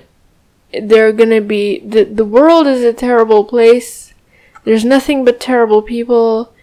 they're 0.82 1.14
gonna 1.14 1.42
be 1.42 1.80
the 1.80 2.04
the 2.04 2.26
world 2.26 2.66
is 2.68 2.84
a 2.84 2.94
terrible 2.94 3.44
place. 3.44 4.03
There's 4.64 4.86
nothing 4.86 5.26
but 5.26 5.40
terrible 5.40 5.82
people, 5.82 6.54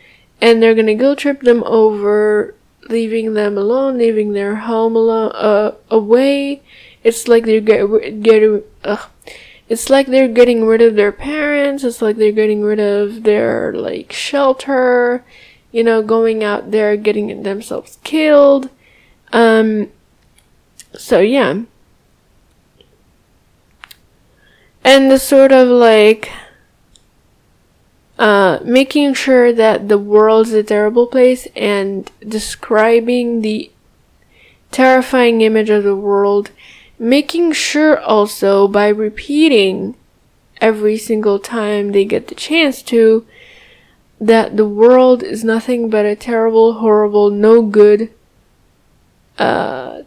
and 0.41 0.63
they're 0.63 0.75
gonna 0.75 0.95
guilt 0.95 1.19
trip 1.19 1.41
them 1.43 1.63
over 1.65 2.55
leaving 2.89 3.35
them 3.35 3.57
alone, 3.57 3.99
leaving 3.99 4.33
their 4.33 4.57
home 4.57 4.97
alone 4.97 5.33
uh, 5.35 5.75
away. 5.91 6.63
It's 7.05 7.29
like 7.29 7.45
they're 7.45 7.61
get, 7.61 8.23
getting 8.23 8.63
uh, 8.85 9.07
it's 9.69 9.91
like 9.91 10.07
they're 10.07 10.29
getting 10.29 10.67
rid 10.67 10.83
of 10.83 10.97
their 10.97 11.13
parents. 11.13 11.85
It's 11.85 12.03
like 12.03 12.17
they're 12.17 12.33
getting 12.33 12.63
rid 12.63 12.81
of 12.81 13.23
their 13.23 13.73
like 13.73 14.13
shelter. 14.13 15.25
You 15.73 15.85
know, 15.85 16.03
going 16.03 16.43
out 16.43 16.73
there 16.73 16.97
getting 16.97 17.43
themselves 17.43 17.99
killed. 18.03 18.71
Um. 19.33 19.91
So 20.95 21.21
yeah 21.21 21.63
and 24.85 25.11
the 25.11 25.19
sort 25.19 25.53
of 25.53 25.69
like 25.69 26.31
uh, 28.21 28.61
making 28.63 29.15
sure 29.15 29.51
that 29.51 29.89
the 29.89 29.97
world's 29.97 30.53
a 30.53 30.63
terrible 30.63 31.07
place 31.07 31.49
and 31.57 32.13
describing 32.21 33.41
the 33.41 33.71
terrifying 34.71 35.41
image 35.41 35.71
of 35.71 35.85
the 35.85 35.97
world, 35.97 36.51
making 36.99 37.51
sure 37.51 37.99
also 37.99 38.69
by 38.69 38.89
repeating 38.89 39.97
every 40.61 40.99
single 40.99 41.39
time 41.39 41.93
they 41.93 42.05
get 42.05 42.29
the 42.29 42.35
chance 42.35 42.83
to 42.83 43.27
that 44.21 44.55
the 44.59 44.69
world 44.69 45.23
is 45.23 45.43
nothing 45.43 45.89
but 45.89 46.05
a 46.05 46.15
terrible, 46.15 46.75
horrible, 46.75 47.31
no 47.31 47.63
good, 47.63 48.13
uh, 49.39 50.03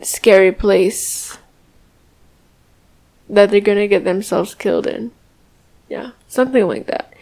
scary 0.00 0.52
place 0.52 1.36
that 3.28 3.50
they're 3.50 3.60
gonna 3.60 3.86
get 3.86 4.04
themselves 4.04 4.54
killed 4.54 4.86
in. 4.86 5.12
Yeah, 5.90 6.12
something 6.28 6.66
like 6.68 6.86
that. 6.86 7.12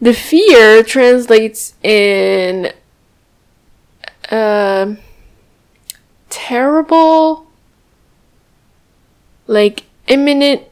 The 0.00 0.12
fear 0.12 0.82
translates 0.82 1.74
in 1.80 2.72
uh, 4.30 4.96
terrible, 6.28 7.46
like 9.46 9.84
imminent 10.08 10.62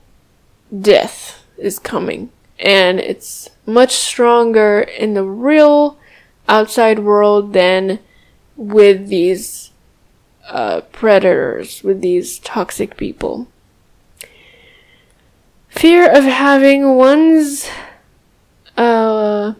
death 0.81 1.45
is 1.57 1.79
coming, 1.79 2.31
and 2.59 2.99
it's 2.99 3.51
much 3.67 3.93
stronger 3.93 4.81
in 4.81 5.15
the 5.15 5.25
real 5.25 5.97
outside 6.49 6.99
world 6.99 7.53
than 7.53 8.01
with 8.57 9.07
these 9.09 9.71
uh, 10.49 10.81
predators, 10.93 11.85
with 11.85 12.01
these 12.01 12.41
toxic 12.41 12.97
people. 12.97 13.47
Fear 15.73 16.17
of 16.17 16.25
having 16.25 16.95
one's 16.97 17.67
uh, 18.77 19.55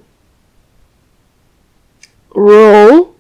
role. 2.35 3.17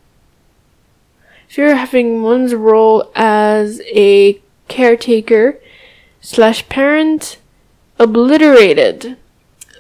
Fear 1.49 1.73
of 1.73 1.79
having 1.79 2.23
one's 2.23 2.55
role 2.55 3.11
as 3.17 3.81
a 3.87 4.41
caretaker 4.69 5.59
slash 6.21 6.69
parent 6.69 7.39
obliterated. 7.99 9.17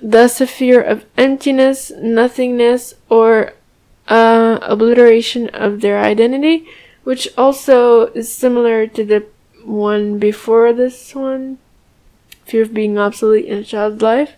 Thus, 0.01 0.40
a 0.40 0.46
fear 0.46 0.81
of 0.81 1.05
emptiness, 1.16 1.92
nothingness, 1.96 2.94
or 3.09 3.53
uh, 4.09 4.59
obliteration 4.62 5.48
of 5.51 5.81
their 5.81 6.01
identity, 6.03 6.66
which 7.05 7.29
also 7.37 8.07
is 8.07 8.33
similar 8.33 8.87
to 8.88 9.05
the 9.05 9.27
one 9.64 10.18
before 10.18 10.72
this 10.72 11.14
one 11.14 11.59
fear 12.44 12.62
of 12.62 12.74
being 12.74 12.98
obsolete 12.98 13.46
in 13.46 13.59
a 13.59 13.64
child's 13.64 14.02
life, 14.02 14.33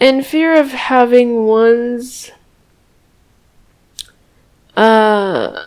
and 0.00 0.24
fear 0.24 0.58
of 0.58 0.72
having 0.72 1.46
one's 1.46 2.30
uh, 4.76 5.64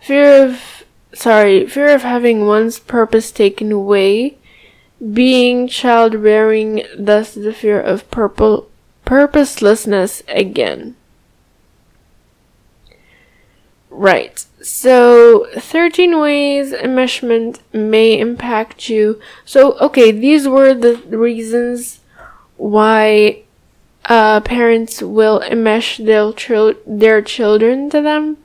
fear 0.00 0.44
of 0.44 0.84
sorry, 1.14 1.66
fear 1.66 1.94
of 1.94 2.02
having 2.02 2.46
one's 2.46 2.78
purpose 2.78 3.30
taken 3.30 3.72
away, 3.72 4.38
being 5.12 5.68
child 5.68 6.14
rearing, 6.14 6.84
thus 6.96 7.34
the 7.34 7.52
fear 7.52 7.80
of 7.80 8.10
purple, 8.10 8.68
purposelessness 9.04 10.22
again. 10.28 10.96
Right. 13.94 14.44
So, 14.62 15.46
13 15.54 16.18
ways 16.18 16.72
enmeshment 16.72 17.60
may 17.74 18.18
impact 18.18 18.88
you. 18.88 19.20
So, 19.44 19.78
okay, 19.80 20.10
these 20.10 20.48
were 20.48 20.72
the 20.72 20.96
reasons 21.10 22.00
why 22.56 23.42
uh, 24.06 24.40
parents 24.40 25.02
will 25.02 25.40
enmesh 25.40 26.04
their, 26.04 26.74
their 26.86 27.20
children 27.20 27.90
to 27.90 28.00
them. 28.00 28.38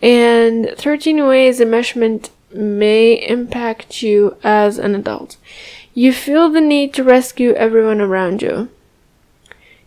And 0.00 0.70
13 0.76 1.26
ways 1.26 1.58
enmeshment 1.58 2.30
may 2.52 3.14
impact 3.14 4.02
you 4.02 4.36
as 4.44 4.78
an 4.78 4.94
adult. 4.94 5.36
You 5.94 6.12
feel 6.12 6.48
the 6.48 6.60
need 6.60 6.94
to 6.94 7.04
rescue 7.04 7.52
everyone 7.54 8.00
around 8.00 8.40
you. 8.40 8.68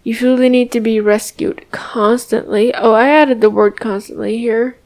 You 0.05 0.13
feel 0.13 0.37
the 0.37 0.49
need 0.49 0.71
to 0.73 0.79
be 0.79 0.99
rescued 0.99 1.65
constantly. 1.71 2.71
Oh, 2.75 2.93
I 2.93 3.09
added 3.09 3.41
the 3.41 3.49
word 3.49 3.79
constantly 3.79 4.37
here. 4.37 4.77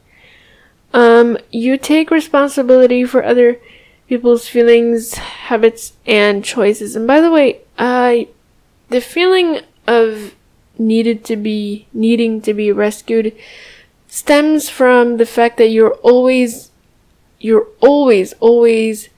Um, 0.94 1.36
you 1.52 1.76
take 1.76 2.10
responsibility 2.10 3.04
for 3.04 3.22
other 3.22 3.58
people's 4.08 4.48
feelings, 4.48 5.12
habits, 5.12 5.92
and 6.06 6.42
choices. 6.42 6.96
And 6.96 7.06
by 7.06 7.20
the 7.20 7.30
way, 7.30 7.60
uh, 7.76 8.20
the 8.88 9.02
feeling 9.02 9.60
of 9.86 10.34
needed 10.78 11.22
to 11.26 11.36
be, 11.36 11.86
needing 11.92 12.40
to 12.40 12.54
be 12.54 12.72
rescued 12.72 13.36
stems 14.08 14.70
from 14.70 15.18
the 15.18 15.26
fact 15.26 15.58
that 15.58 15.68
you're 15.68 15.96
always, 15.96 16.70
you're 17.38 17.68
always, 17.80 18.32
always, 18.40 19.10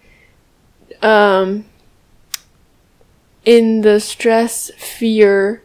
um, 1.01 1.65
in 3.45 3.83
the 3.83 4.01
stress, 4.01 4.73
fear, 4.77 5.63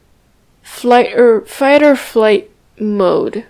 flight 0.68 1.14
or 1.14 1.42
fight 1.46 1.82
or 1.82 1.96
flight 1.96 2.52
mode. 2.78 3.46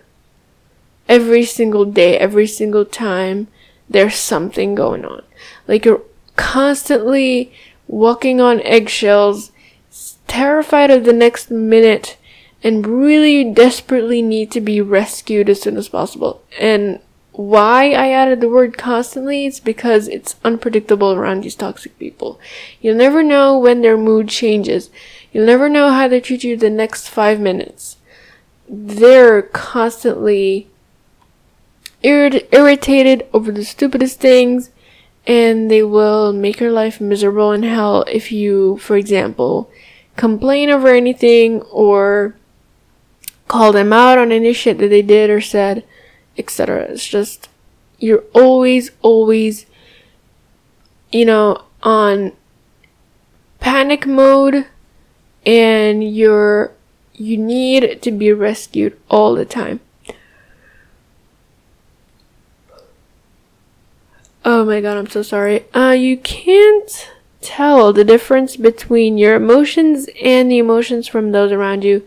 Every 1.09 1.43
single 1.45 1.83
day, 1.83 2.17
every 2.17 2.47
single 2.47 2.85
time, 2.85 3.47
there's 3.89 4.15
something 4.15 4.75
going 4.75 5.03
on. 5.03 5.23
Like 5.67 5.83
you're 5.83 6.03
constantly 6.35 7.51
walking 7.87 8.39
on 8.39 8.61
eggshells, 8.61 9.51
terrified 10.27 10.91
of 10.91 11.05
the 11.05 11.13
next 11.13 11.49
minute, 11.49 12.17
and 12.63 12.85
really 12.85 13.43
desperately 13.43 14.21
need 14.21 14.51
to 14.51 14.61
be 14.61 14.79
rescued 14.79 15.49
as 15.49 15.61
soon 15.61 15.77
as 15.77 15.89
possible. 15.89 16.43
And 16.59 16.99
why 17.31 17.91
I 17.91 18.09
added 18.09 18.41
the 18.41 18.49
word 18.49 18.77
constantly 18.77 19.45
is 19.45 19.59
because 19.59 20.07
it's 20.07 20.35
unpredictable 20.43 21.13
around 21.13 21.41
these 21.41 21.55
toxic 21.55 21.97
people. 21.99 22.39
You'll 22.81 22.95
never 22.95 23.21
know 23.21 23.57
when 23.57 23.81
their 23.81 23.97
mood 23.97 24.27
changes. 24.27 24.89
You'll 25.31 25.45
never 25.45 25.69
know 25.69 25.89
how 25.91 26.07
they 26.07 26.19
treat 26.19 26.43
you 26.43 26.55
the 26.55 26.69
next 26.69 27.09
five 27.09 27.39
minutes. 27.39 27.97
They're 28.67 29.41
constantly 29.41 30.67
irrit- 32.03 32.47
irritated 32.51 33.27
over 33.33 33.51
the 33.51 33.65
stupidest 33.65 34.19
things, 34.19 34.71
and 35.25 35.69
they 35.69 35.83
will 35.83 36.31
make 36.33 36.59
your 36.59 36.71
life 36.71 37.01
miserable 37.01 37.51
in 37.51 37.63
hell 37.63 38.03
if 38.07 38.31
you, 38.31 38.77
for 38.77 38.95
example, 38.95 39.69
complain 40.15 40.69
over 40.69 40.87
anything 40.87 41.61
or 41.63 42.35
call 43.47 43.71
them 43.71 43.93
out 43.93 44.17
on 44.17 44.31
any 44.31 44.53
shit 44.53 44.77
that 44.77 44.89
they 44.89 45.01
did 45.01 45.29
or 45.29 45.41
said, 45.41 45.83
etc. 46.37 46.83
It's 46.83 47.07
just, 47.07 47.49
you're 47.99 48.23
always, 48.33 48.91
always, 49.01 49.65
you 51.11 51.25
know, 51.25 51.63
on 51.83 52.33
panic 53.59 54.05
mode 54.05 54.65
and 55.47 56.03
you're 56.03 56.73
you 57.13 57.37
need 57.37 58.01
to 58.03 58.11
be 58.11 58.31
rescued 58.31 58.95
all 59.09 59.33
the 59.33 59.45
time. 59.45 59.79
Oh 64.45 64.63
my 64.63 64.81
god, 64.81 64.97
I'm 64.97 65.09
so 65.09 65.23
sorry. 65.23 65.65
Uh 65.73 65.95
you 65.97 66.17
can't 66.17 67.09
tell 67.41 67.93
the 67.93 68.03
difference 68.03 68.57
between 68.57 69.17
your 69.17 69.35
emotions 69.35 70.09
and 70.21 70.51
the 70.51 70.57
emotions 70.57 71.07
from 71.07 71.31
those 71.31 71.51
around 71.51 71.83
you. 71.83 72.05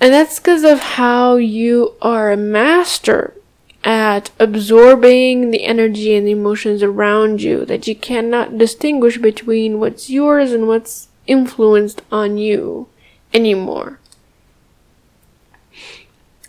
And 0.00 0.12
that's 0.12 0.40
because 0.40 0.64
of 0.64 0.80
how 0.80 1.36
you 1.36 1.94
are 2.02 2.32
a 2.32 2.36
master 2.36 3.34
at 3.84 4.30
absorbing 4.38 5.50
the 5.50 5.64
energy 5.64 6.14
and 6.14 6.26
the 6.26 6.32
emotions 6.32 6.82
around 6.82 7.42
you, 7.42 7.64
that 7.66 7.86
you 7.86 7.94
cannot 7.94 8.58
distinguish 8.58 9.18
between 9.18 9.78
what's 9.78 10.10
yours 10.10 10.52
and 10.52 10.66
what's 10.66 11.08
influenced 11.30 12.02
on 12.10 12.36
you 12.36 12.88
anymore. 13.32 14.00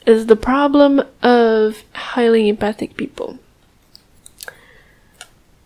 Is 0.06 0.26
the 0.26 0.36
problem 0.36 1.04
of 1.22 1.84
highly 1.94 2.50
empathic 2.50 2.98
people. 2.98 3.38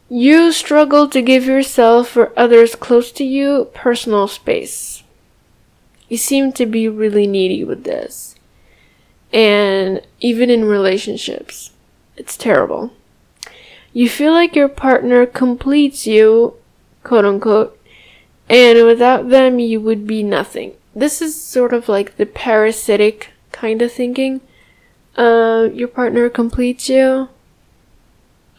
You 0.10 0.52
struggle 0.52 1.08
to 1.10 1.22
give 1.22 1.46
yourself 1.46 2.16
or 2.16 2.32
others 2.38 2.76
close 2.76 3.12
to 3.14 3.24
you 3.24 3.70
personal 3.74 4.28
space. 4.28 5.04
You 6.10 6.18
seem 6.18 6.52
to 6.54 6.66
be 6.66 6.88
really 6.88 7.26
needy 7.26 7.64
with 7.64 7.86
this. 7.86 8.36
And 9.34 10.02
even 10.20 10.50
in 10.50 10.66
relationships, 10.66 11.72
it's 12.18 12.38
terrible. 12.38 12.92
You 13.94 14.10
feel 14.10 14.34
like 14.34 14.56
your 14.56 14.70
partner 14.70 15.26
completes 15.26 16.06
you, 16.06 16.56
quote 17.04 17.26
unquote, 17.26 17.80
and 18.50 18.86
without 18.86 19.30
them 19.30 19.60
you 19.60 19.80
would 19.82 20.06
be 20.06 20.24
nothing. 20.24 20.74
This 20.96 21.22
is 21.22 21.42
sort 21.42 21.74
of 21.74 21.90
like 21.90 22.18
the 22.18 22.26
parasitic 22.26 23.32
kind 23.52 23.82
of 23.82 23.92
thinking. 23.92 24.42
Uh, 25.18 25.70
your 25.74 25.88
partner 25.88 26.30
completes 26.30 26.90
you. 26.90 27.30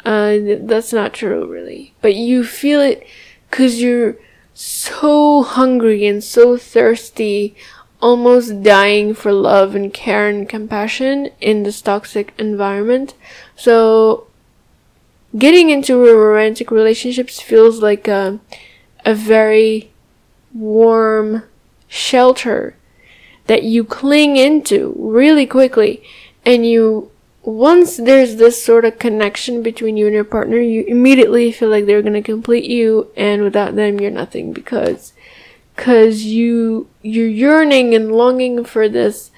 Uh, 0.05 0.39
that's 0.61 0.93
not 0.93 1.13
true, 1.13 1.47
really. 1.47 1.93
But 2.01 2.15
you 2.15 2.45
feel 2.45 2.81
it 2.81 3.07
because 3.51 3.83
you're 3.83 4.17
so 4.55 5.43
hungry 5.43 6.07
and 6.07 6.23
so 6.23 6.57
thirsty, 6.57 7.57
almost 8.01 8.63
dying 8.63 9.15
for 9.15 9.33
love 9.33 9.75
and 9.75 9.93
care 9.93 10.29
and 10.29 10.49
compassion 10.49 11.31
in 11.41 11.63
this 11.63 11.83
toxic 11.83 12.33
environment. 12.39 13.15
So, 13.57 14.27
getting 15.37 15.71
into 15.71 16.07
a 16.07 16.17
romantic 16.17 16.71
relationships 16.71 17.41
feels 17.41 17.83
like 17.83 18.07
a 18.09 18.39
a 19.07 19.15
very 19.15 19.91
warm 20.53 21.45
shelter 21.87 22.77
that 23.47 23.63
you 23.63 23.85
cling 23.85 24.37
into 24.37 24.93
really 24.99 25.47
quickly. 25.47 26.03
And 26.45 26.67
you 26.67 27.11
once 27.43 27.97
there's 27.97 28.37
this 28.37 28.63
sort 28.63 28.85
of 28.85 28.99
connection 28.99 29.63
between 29.63 29.97
you 29.97 30.07
and 30.07 30.15
your 30.15 30.25
partner 30.25 30.59
you 30.59 30.83
immediately 30.89 31.53
feel 31.53 31.69
like 31.69 31.87
they're 31.87 32.03
going 32.03 32.13
to 32.13 32.21
complete 32.21 32.65
you. 32.65 33.09
And 33.17 33.43
without 33.43 33.77
them 33.77 34.01
you're 34.01 34.11
nothing 34.11 34.53
because 34.53 35.13
cuz 35.77 36.25
you 36.25 36.89
you're 37.03 37.29
yearning 37.29 37.95
and 37.95 38.11
longing 38.11 38.65
for 38.65 38.89
this 38.89 39.31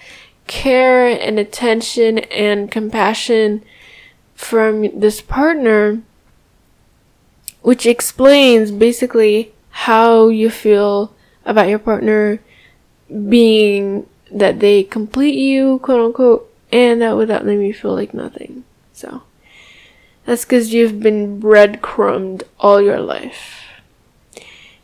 care 0.46 1.07
and 1.07 1.38
attention 1.38 2.18
and 2.18 2.70
compassion 2.70 3.62
from 4.35 4.98
this 4.98 5.20
partner 5.20 6.00
which 7.61 7.85
explains 7.85 8.70
basically 8.70 9.52
how 9.82 10.26
you 10.28 10.50
feel 10.50 11.14
about 11.44 11.68
your 11.68 11.78
partner 11.78 12.40
being 13.28 14.06
that 14.30 14.58
they 14.58 14.82
complete 14.82 15.36
you, 15.36 15.78
quote 15.78 16.04
unquote, 16.04 16.52
and 16.72 17.00
that 17.00 17.16
without 17.16 17.44
them 17.44 17.62
you 17.62 17.72
feel 17.72 17.94
like 17.94 18.12
nothing. 18.12 18.64
So, 18.92 19.22
that's 20.26 20.44
because 20.44 20.74
you've 20.74 20.98
been 21.00 21.38
breadcrumbed 21.38 22.42
all 22.58 22.82
your 22.82 22.98
life. 22.98 23.62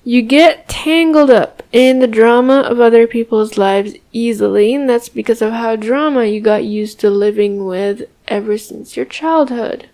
You 0.05 0.23
get 0.23 0.69
tangled 0.69 1.31
up 1.31 1.65
in 1.73 1.99
the 1.99 2.07
drama 2.07 2.61
of 2.61 2.79
other 2.79 3.09
people's 3.09 3.59
lives 3.59 3.95
easily, 4.13 4.75
and 4.75 4.89
that's 4.89 5.09
because 5.09 5.43
of 5.43 5.53
how 5.53 5.75
drama 5.75 6.25
you 6.27 6.41
got 6.41 6.65
used 6.65 7.01
to 7.01 7.11
living 7.11 7.65
with 7.67 8.03
ever 8.29 8.57
since 8.57 8.97
your 8.97 9.07
childhood. 9.07 9.89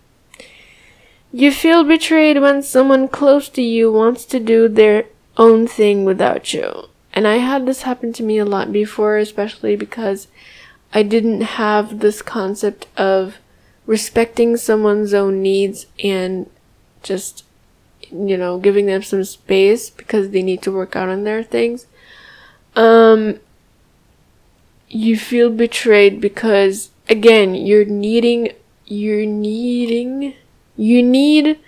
You 1.32 1.52
feel 1.52 1.84
betrayed 1.84 2.40
when 2.40 2.62
someone 2.62 3.08
close 3.08 3.48
to 3.50 3.62
you 3.62 3.92
wants 3.92 4.24
to 4.26 4.40
do 4.40 4.68
their 4.68 5.04
own 5.36 5.66
thing 5.66 6.04
without 6.04 6.52
you. 6.52 6.88
And 7.12 7.26
I 7.26 7.36
had 7.36 7.66
this 7.66 7.82
happen 7.82 8.12
to 8.14 8.22
me 8.22 8.38
a 8.38 8.44
lot 8.44 8.72
before, 8.72 9.16
especially 9.16 9.76
because 9.76 10.28
I 10.92 11.02
didn't 11.02 11.42
have 11.42 12.00
this 12.00 12.20
concept 12.22 12.86
of 12.96 13.38
respecting 13.86 14.56
someone's 14.56 15.14
own 15.14 15.42
needs 15.42 15.86
and 16.02 16.50
just, 17.02 17.44
you 18.10 18.36
know, 18.36 18.58
giving 18.58 18.86
them 18.86 19.02
some 19.02 19.24
space 19.24 19.88
because 19.90 20.30
they 20.30 20.42
need 20.42 20.62
to 20.62 20.72
work 20.72 20.96
out 20.96 21.08
on 21.08 21.24
their 21.24 21.42
things. 21.42 21.86
Um, 22.74 23.40
you 24.88 25.16
feel 25.16 25.50
betrayed 25.50 26.20
because, 26.20 26.90
again, 27.08 27.54
you're 27.54 27.84
needing 27.84 28.52
you're 28.86 29.26
needing 29.26 30.34
you 30.80 31.02
need 31.02 31.58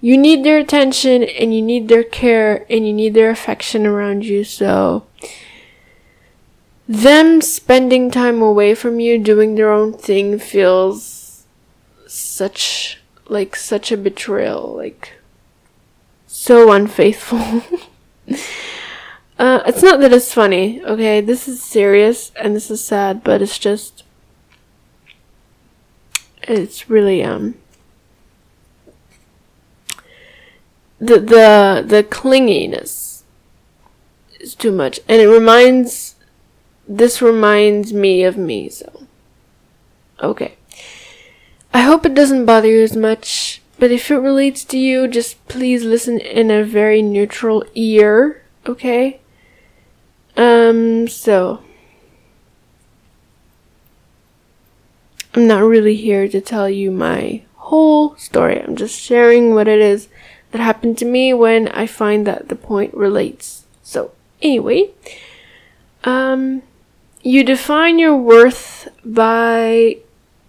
you 0.00 0.16
need 0.16 0.42
their 0.42 0.58
attention 0.58 1.22
and 1.22 1.54
you 1.54 1.60
need 1.60 1.88
their 1.88 2.04
care 2.04 2.64
and 2.70 2.86
you 2.86 2.92
need 2.94 3.12
their 3.14 3.30
affection 3.30 3.84
around 3.84 4.24
you. 4.24 4.42
So 4.44 5.06
them 6.88 7.42
spending 7.42 8.10
time 8.10 8.40
away 8.40 8.74
from 8.74 9.00
you 9.00 9.18
doing 9.18 9.54
their 9.54 9.70
own 9.70 9.92
thing 9.92 10.38
feels 10.38 11.44
such 12.06 12.98
like 13.26 13.54
such 13.54 13.92
a 13.92 13.96
betrayal 13.96 14.74
like 14.74 15.12
so 16.26 16.72
unfaithful. 16.72 17.62
Uh 19.38 19.62
it's 19.66 19.84
not 19.84 20.00
that 20.00 20.12
it's 20.12 20.34
funny 20.34 20.82
okay? 20.82 21.20
This 21.20 21.46
is 21.46 21.62
serious 21.62 22.32
and 22.34 22.56
this 22.56 22.72
is 22.72 22.82
sad 22.82 23.22
but 23.22 23.40
it's 23.40 23.56
just 23.56 24.02
it's 26.42 26.90
really 26.90 27.22
um 27.22 27.54
the 31.00 31.20
the 31.20 31.84
the 31.86 32.02
clinginess 32.02 33.22
is 34.40 34.54
too 34.54 34.72
much. 34.72 35.00
And 35.08 35.20
it 35.20 35.28
reminds 35.28 36.16
this 36.88 37.20
reminds 37.20 37.92
me 37.92 38.24
of 38.24 38.36
me 38.36 38.68
so. 38.68 39.06
Okay. 40.22 40.56
I 41.72 41.82
hope 41.82 42.06
it 42.06 42.14
doesn't 42.14 42.46
bother 42.46 42.68
you 42.68 42.82
as 42.82 42.96
much 42.96 43.62
but 43.78 43.92
if 43.92 44.10
it 44.10 44.16
relates 44.16 44.64
to 44.64 44.78
you 44.78 45.06
just 45.06 45.46
please 45.46 45.84
listen 45.84 46.18
in 46.18 46.50
a 46.50 46.64
very 46.64 47.02
neutral 47.02 47.64
ear 47.74 48.42
okay? 48.66 49.20
Um 50.36 51.06
so. 51.08 51.62
I'm 55.34 55.46
not 55.46 55.62
really 55.62 55.94
here 55.94 56.26
to 56.26 56.40
tell 56.40 56.68
you 56.68 56.90
my 56.90 57.42
whole 57.54 58.16
story. 58.16 58.60
I'm 58.60 58.74
just 58.74 58.98
sharing 58.98 59.54
what 59.54 59.68
it 59.68 59.78
is 59.78 60.08
that 60.50 60.60
happened 60.60 60.98
to 60.98 61.04
me 61.04 61.34
when 61.34 61.68
I 61.68 61.86
find 61.86 62.26
that 62.26 62.48
the 62.48 62.56
point 62.56 62.94
relates. 62.94 63.64
So, 63.82 64.12
anyway, 64.40 64.90
um, 66.04 66.62
you 67.22 67.44
define 67.44 67.98
your 67.98 68.16
worth 68.16 68.88
by 69.04 69.98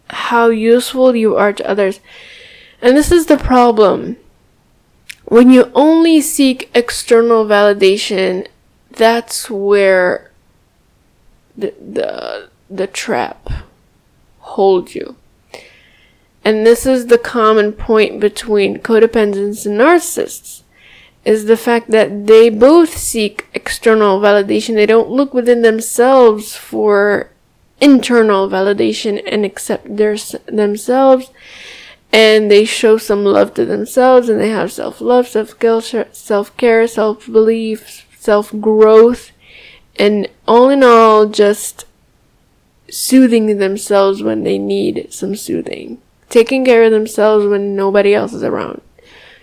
how 0.10 0.50
useful 0.50 1.16
you 1.16 1.36
are 1.36 1.54
to 1.54 1.70
others. 1.70 2.00
And 2.82 2.96
this 2.96 3.12
is 3.12 3.26
the 3.26 3.38
problem. 3.38 4.18
When 5.26 5.52
you 5.52 5.72
only 5.76 6.22
seek 6.22 6.70
external 6.74 7.46
validation, 7.46 8.48
that's 8.90 9.50
where 9.50 10.32
the, 11.56 11.74
the, 11.80 12.50
the 12.70 12.88
trap 12.88 13.50
holds 14.40 14.96
you. 14.96 15.16
And 16.44 16.66
this 16.66 16.86
is 16.86 17.08
the 17.08 17.18
common 17.18 17.74
point 17.74 18.20
between 18.20 18.80
codependents 18.80 19.66
and 19.66 19.80
narcissists 19.80 20.64
is 21.26 21.46
the 21.46 21.58
fact 21.58 21.92
that 21.92 22.28
they 22.28 22.50
both 22.50 22.98
seek 22.98 23.48
external 23.54 24.20
validation. 24.20 24.76
They 24.76 24.86
don't 24.86 25.10
look 25.10 25.34
within 25.34 25.62
themselves 25.62 26.56
for 26.56 27.30
internal 27.82 28.50
validation 28.50 29.22
and 29.28 29.46
accept 29.46 29.98
their 29.98 30.16
themselves. 30.48 31.30
And 32.12 32.50
they 32.50 32.66
show 32.66 32.98
some 32.98 33.24
love 33.24 33.54
to 33.54 33.66
themselves 33.66 34.30
and 34.30 34.40
they 34.40 34.50
have 34.50 34.72
self-love, 34.72 35.28
self-care, 35.28 36.08
self-care, 36.12 36.88
self-belief, 36.88 38.08
self-growth. 38.18 39.32
And 39.98 40.30
all 40.48 40.70
in 40.70 40.84
all 40.84 41.28
just 41.28 41.86
soothing 42.90 43.58
themselves 43.58 44.24
when 44.24 44.44
they 44.44 44.58
need 44.58 45.14
some 45.14 45.36
soothing 45.36 46.02
taking 46.30 46.64
care 46.64 46.84
of 46.84 46.92
themselves 46.92 47.46
when 47.46 47.76
nobody 47.76 48.14
else 48.14 48.34
is 48.34 48.44
around. 48.44 48.82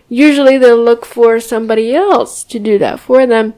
Usually 0.09 0.57
they'll 0.57 0.83
look 0.83 1.05
for 1.05 1.41
somebody 1.41 1.95
else 1.95 2.45
to 2.45 2.59
do 2.59 2.79
that 2.79 3.01
for 3.01 3.27
them, 3.27 3.55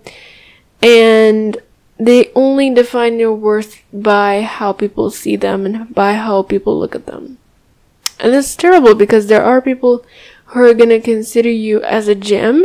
and 0.82 1.58
they 1.98 2.30
only 2.34 2.72
define 2.72 3.18
their 3.18 3.32
worth 3.32 3.82
by 3.92 4.42
how 4.42 4.72
people 4.72 5.10
see 5.10 5.36
them 5.36 5.66
and 5.66 5.94
by 5.94 6.14
how 6.14 6.42
people 6.42 6.78
look 6.78 6.94
at 6.94 7.06
them. 7.06 7.38
And 8.18 8.34
it's 8.34 8.56
terrible 8.56 8.94
because 8.94 9.26
there 9.26 9.44
are 9.44 9.60
people 9.60 10.04
who 10.46 10.64
are 10.64 10.74
going 10.74 10.88
to 10.88 11.00
consider 11.00 11.50
you 11.50 11.82
as 11.82 12.08
a 12.08 12.14
gem, 12.14 12.64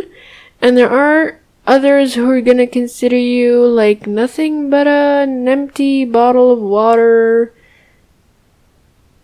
and 0.61 0.77
there 0.77 0.89
are 0.89 1.39
others 1.67 2.15
who 2.15 2.29
are 2.29 2.41
going 2.41 2.57
to 2.57 2.67
consider 2.67 3.17
you 3.17 3.65
like 3.65 4.07
nothing 4.07 4.69
but 4.69 4.87
an 4.87 5.47
empty 5.47 6.05
bottle 6.05 6.51
of 6.51 6.59
water 6.59 7.53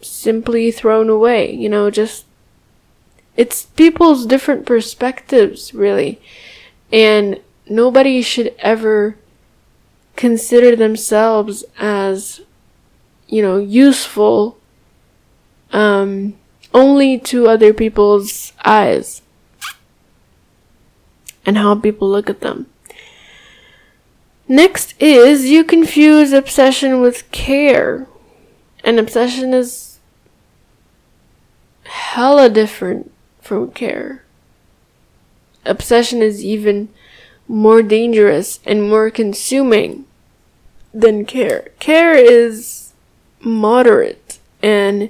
simply 0.01 0.71
thrown 0.71 1.09
away. 1.09 1.53
You 1.53 1.69
know, 1.69 1.89
just 1.89 2.25
it's 3.35 3.65
people's 3.65 4.25
different 4.25 4.65
perspectives, 4.65 5.73
really. 5.73 6.19
And 6.91 7.39
nobody 7.69 8.21
should 8.21 8.53
ever 8.59 9.15
consider 10.15 10.75
themselves 10.75 11.63
as, 11.77 12.41
you 13.27 13.41
know, 13.41 13.57
useful 13.57 14.57
um, 15.71 16.35
only 16.73 17.17
to 17.19 17.47
other 17.47 17.73
people's 17.73 18.51
eyes 18.65 19.21
and 21.45 21.57
how 21.57 21.75
people 21.75 22.09
look 22.09 22.29
at 22.29 22.41
them. 22.41 22.67
Next 24.47 24.95
is 24.99 25.45
you 25.45 25.63
confuse 25.63 26.33
obsession 26.33 27.01
with 27.01 27.29
care. 27.31 28.07
And 28.83 28.99
obsession 28.99 29.53
is 29.53 29.88
hella 31.89 32.49
different 32.49 33.11
from 33.41 33.71
care. 33.71 34.23
Obsession 35.65 36.21
is 36.21 36.43
even 36.43 36.89
more 37.47 37.81
dangerous 37.81 38.59
and 38.65 38.87
more 38.87 39.09
consuming 39.09 40.05
than 40.93 41.25
care. 41.25 41.69
Care 41.79 42.15
is 42.15 42.93
moderate 43.41 44.39
and 44.61 45.09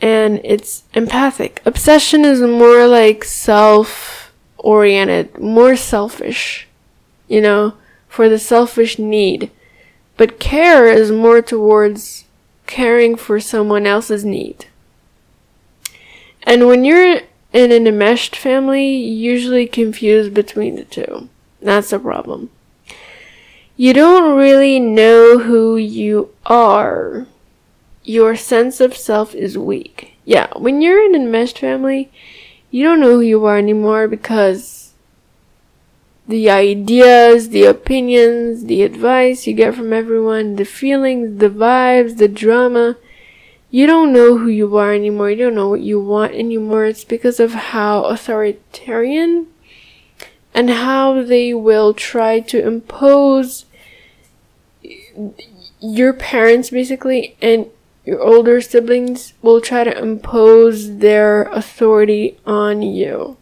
and 0.00 0.40
it's 0.44 0.82
empathic. 0.92 1.62
Obsession 1.64 2.24
is 2.24 2.40
more 2.40 2.86
like 2.86 3.24
self 3.24 4.32
oriented, 4.58 5.38
more 5.38 5.76
selfish, 5.76 6.68
you 7.28 7.40
know, 7.40 7.74
for 8.08 8.28
the 8.28 8.38
selfish 8.38 8.98
need. 8.98 9.50
But 10.16 10.38
care 10.38 10.86
is 10.86 11.10
more 11.10 11.40
towards 11.40 12.24
caring 12.66 13.16
for 13.16 13.40
someone 13.40 13.86
else's 13.86 14.24
need. 14.24 14.66
And 16.44 16.66
when 16.66 16.84
you're 16.84 17.20
in 17.52 17.72
an 17.72 17.86
enmeshed 17.86 18.36
family, 18.36 18.86
you 18.86 19.32
usually 19.32 19.66
confuse 19.66 20.28
between 20.28 20.76
the 20.76 20.84
two. 20.84 21.28
That's 21.60 21.92
a 21.92 21.98
problem. 21.98 22.50
You 23.76 23.92
don't 23.92 24.36
really 24.36 24.78
know 24.78 25.38
who 25.38 25.76
you 25.76 26.30
are. 26.46 27.26
Your 28.04 28.36
sense 28.36 28.80
of 28.80 28.96
self 28.96 29.34
is 29.34 29.58
weak. 29.58 30.14
Yeah, 30.24 30.48
when 30.56 30.80
you're 30.80 31.04
in 31.04 31.14
an 31.14 31.22
enmeshed 31.22 31.58
family, 31.58 32.10
you 32.70 32.84
don't 32.84 33.00
know 33.00 33.12
who 33.12 33.20
you 33.20 33.44
are 33.46 33.56
anymore 33.56 34.06
because 34.06 34.92
the 36.26 36.50
ideas, 36.50 37.50
the 37.50 37.64
opinions, 37.64 38.64
the 38.64 38.82
advice 38.82 39.46
you 39.46 39.54
get 39.54 39.74
from 39.74 39.92
everyone, 39.92 40.56
the 40.56 40.64
feelings, 40.64 41.38
the 41.38 41.50
vibes, 41.50 42.18
the 42.18 42.28
drama, 42.28 42.96
you 43.74 43.88
don't 43.88 44.12
know 44.12 44.38
who 44.38 44.46
you 44.46 44.76
are 44.76 44.94
anymore. 44.94 45.30
You 45.30 45.46
don't 45.46 45.56
know 45.56 45.68
what 45.68 45.80
you 45.80 45.98
want 45.98 46.32
anymore. 46.32 46.84
It's 46.84 47.02
because 47.02 47.40
of 47.40 47.54
how 47.54 48.04
authoritarian 48.04 49.48
and 50.54 50.70
how 50.70 51.24
they 51.24 51.52
will 51.52 51.92
try 51.92 52.38
to 52.38 52.64
impose 52.64 53.64
your 55.80 56.12
parents 56.12 56.70
basically 56.70 57.36
and 57.42 57.66
your 58.04 58.22
older 58.22 58.60
siblings 58.60 59.34
will 59.42 59.60
try 59.60 59.82
to 59.82 59.98
impose 59.98 60.98
their 60.98 61.42
authority 61.46 62.38
on 62.46 62.80
you, 62.80 63.36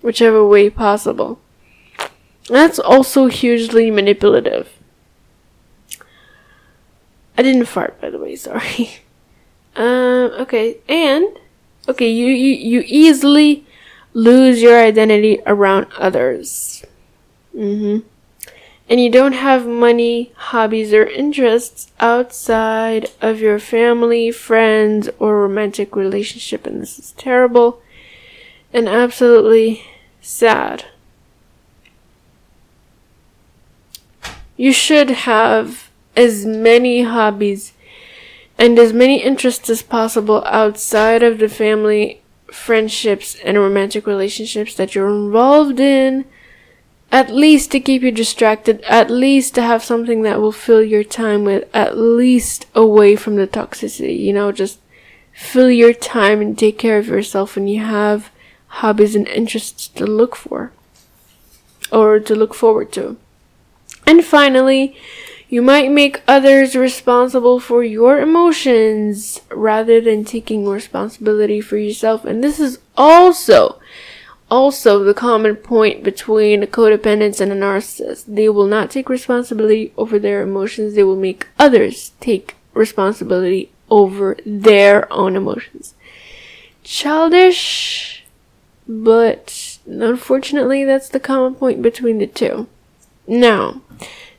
whichever 0.00 0.48
way 0.48 0.70
possible. 0.70 1.38
That's 2.48 2.78
also 2.78 3.26
hugely 3.26 3.90
manipulative. 3.90 4.70
I 7.36 7.42
didn't 7.42 7.66
fart, 7.66 8.00
by 8.00 8.08
the 8.08 8.18
way, 8.18 8.34
sorry. 8.34 9.00
Um, 9.76 10.30
okay, 10.38 10.78
and 10.88 11.26
okay, 11.88 12.08
you, 12.08 12.26
you 12.26 12.54
you 12.54 12.84
easily 12.86 13.66
lose 14.12 14.62
your 14.62 14.80
identity 14.80 15.40
around 15.46 15.86
others. 15.98 16.84
Mm-hmm. 17.54 18.06
And 18.88 19.00
you 19.00 19.10
don't 19.10 19.32
have 19.32 19.66
money, 19.66 20.32
hobbies, 20.36 20.92
or 20.92 21.06
interests 21.06 21.90
outside 22.00 23.10
of 23.22 23.40
your 23.40 23.58
family, 23.58 24.30
friends, 24.30 25.08
or 25.18 25.40
romantic 25.40 25.96
relationship, 25.96 26.66
and 26.66 26.82
this 26.82 26.98
is 26.98 27.12
terrible 27.12 27.80
and 28.74 28.88
absolutely 28.88 29.84
sad. 30.20 30.84
You 34.56 34.72
should 34.72 35.10
have 35.10 35.90
as 36.16 36.44
many 36.44 37.02
hobbies 37.02 37.72
and 38.58 38.78
as 38.78 38.92
many 38.92 39.22
interests 39.22 39.68
as 39.68 39.82
possible 39.82 40.42
outside 40.46 41.22
of 41.22 41.38
the 41.38 41.48
family, 41.48 42.22
friendships, 42.46 43.36
and 43.44 43.58
romantic 43.58 44.06
relationships 44.06 44.74
that 44.74 44.94
you're 44.94 45.08
involved 45.08 45.80
in. 45.80 46.24
At 47.12 47.30
least 47.30 47.70
to 47.70 47.80
keep 47.80 48.02
you 48.02 48.10
distracted, 48.10 48.80
at 48.82 49.08
least 49.08 49.54
to 49.54 49.62
have 49.62 49.84
something 49.84 50.22
that 50.22 50.40
will 50.40 50.50
fill 50.50 50.82
your 50.82 51.04
time 51.04 51.44
with, 51.44 51.68
at 51.72 51.96
least 51.96 52.66
away 52.74 53.14
from 53.14 53.36
the 53.36 53.46
toxicity. 53.46 54.18
You 54.18 54.32
know, 54.32 54.50
just 54.50 54.80
fill 55.32 55.70
your 55.70 55.92
time 55.92 56.40
and 56.40 56.58
take 56.58 56.76
care 56.78 56.98
of 56.98 57.06
yourself 57.06 57.54
when 57.54 57.68
you 57.68 57.80
have 57.80 58.30
hobbies 58.66 59.14
and 59.14 59.28
interests 59.28 59.86
to 59.88 60.06
look 60.06 60.34
for 60.34 60.72
or 61.92 62.18
to 62.18 62.34
look 62.34 62.54
forward 62.54 62.90
to. 62.92 63.16
And 64.06 64.24
finally, 64.24 64.96
you 65.54 65.62
might 65.62 65.88
make 65.88 66.20
others 66.26 66.74
responsible 66.74 67.60
for 67.60 67.84
your 67.84 68.18
emotions 68.18 69.40
rather 69.52 70.00
than 70.00 70.24
taking 70.24 70.66
responsibility 70.66 71.60
for 71.60 71.76
yourself. 71.76 72.24
And 72.24 72.42
this 72.42 72.58
is 72.58 72.80
also 72.96 73.78
also 74.50 75.04
the 75.04 75.14
common 75.14 75.54
point 75.54 76.02
between 76.02 76.64
a 76.64 76.66
codependent 76.66 77.40
and 77.40 77.52
a 77.52 77.54
narcissist. 77.54 78.24
They 78.26 78.48
will 78.48 78.66
not 78.66 78.90
take 78.90 79.08
responsibility 79.08 79.92
over 79.96 80.18
their 80.18 80.42
emotions. 80.42 80.94
They 80.94 81.04
will 81.04 81.14
make 81.14 81.46
others 81.56 82.10
take 82.18 82.56
responsibility 82.72 83.70
over 83.88 84.36
their 84.44 85.06
own 85.12 85.36
emotions. 85.36 85.94
Childish, 86.82 88.24
but 88.88 89.78
unfortunately 89.86 90.84
that's 90.84 91.08
the 91.08 91.20
common 91.20 91.54
point 91.54 91.80
between 91.80 92.18
the 92.18 92.26
two. 92.26 92.66
Now, 93.28 93.82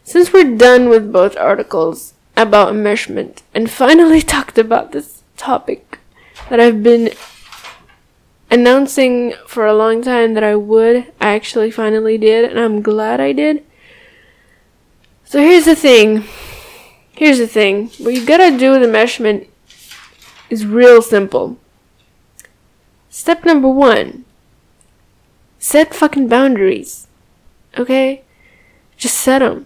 since 0.06 0.32
we're 0.32 0.56
done 0.56 0.88
with 0.88 1.12
both 1.12 1.36
articles 1.36 2.14
about 2.38 2.72
enmeshment 2.72 3.42
and 3.54 3.70
finally 3.70 4.22
talked 4.36 4.58
about 4.58 4.92
this 4.92 5.24
topic 5.36 6.00
that 6.50 6.60
I've 6.60 6.84
been 6.84 7.12
announcing 8.52 9.34
for 9.48 9.66
a 9.66 9.74
long 9.74 10.04
time 10.04 10.36
that 10.36 10.44
I 10.44 10.56
would, 10.56 11.12
I 11.20 11.34
actually 11.34 11.72
finally 11.72 12.20
did, 12.20 12.46
and 12.46 12.60
I'm 12.60 12.84
glad 12.84 13.20
I 13.20 13.32
did. 13.32 13.66
So 15.26 15.40
here's 15.40 15.66
the 15.66 15.76
thing. 15.76 16.24
Here's 17.14 17.40
the 17.40 17.48
thing. 17.48 17.90
What 17.98 18.14
you 18.14 18.24
gotta 18.26 18.56
do 18.56 18.72
with 18.72 18.84
enmeshment 18.84 19.48
is 20.52 20.68
real 20.68 21.02
simple. 21.02 21.58
Step 23.10 23.44
number 23.44 23.70
one. 23.70 24.24
Set 25.58 25.96
fucking 25.96 26.28
boundaries. 26.28 27.08
Okay? 27.76 28.22
Just 28.98 29.18
set 29.18 29.40
them. 29.40 29.66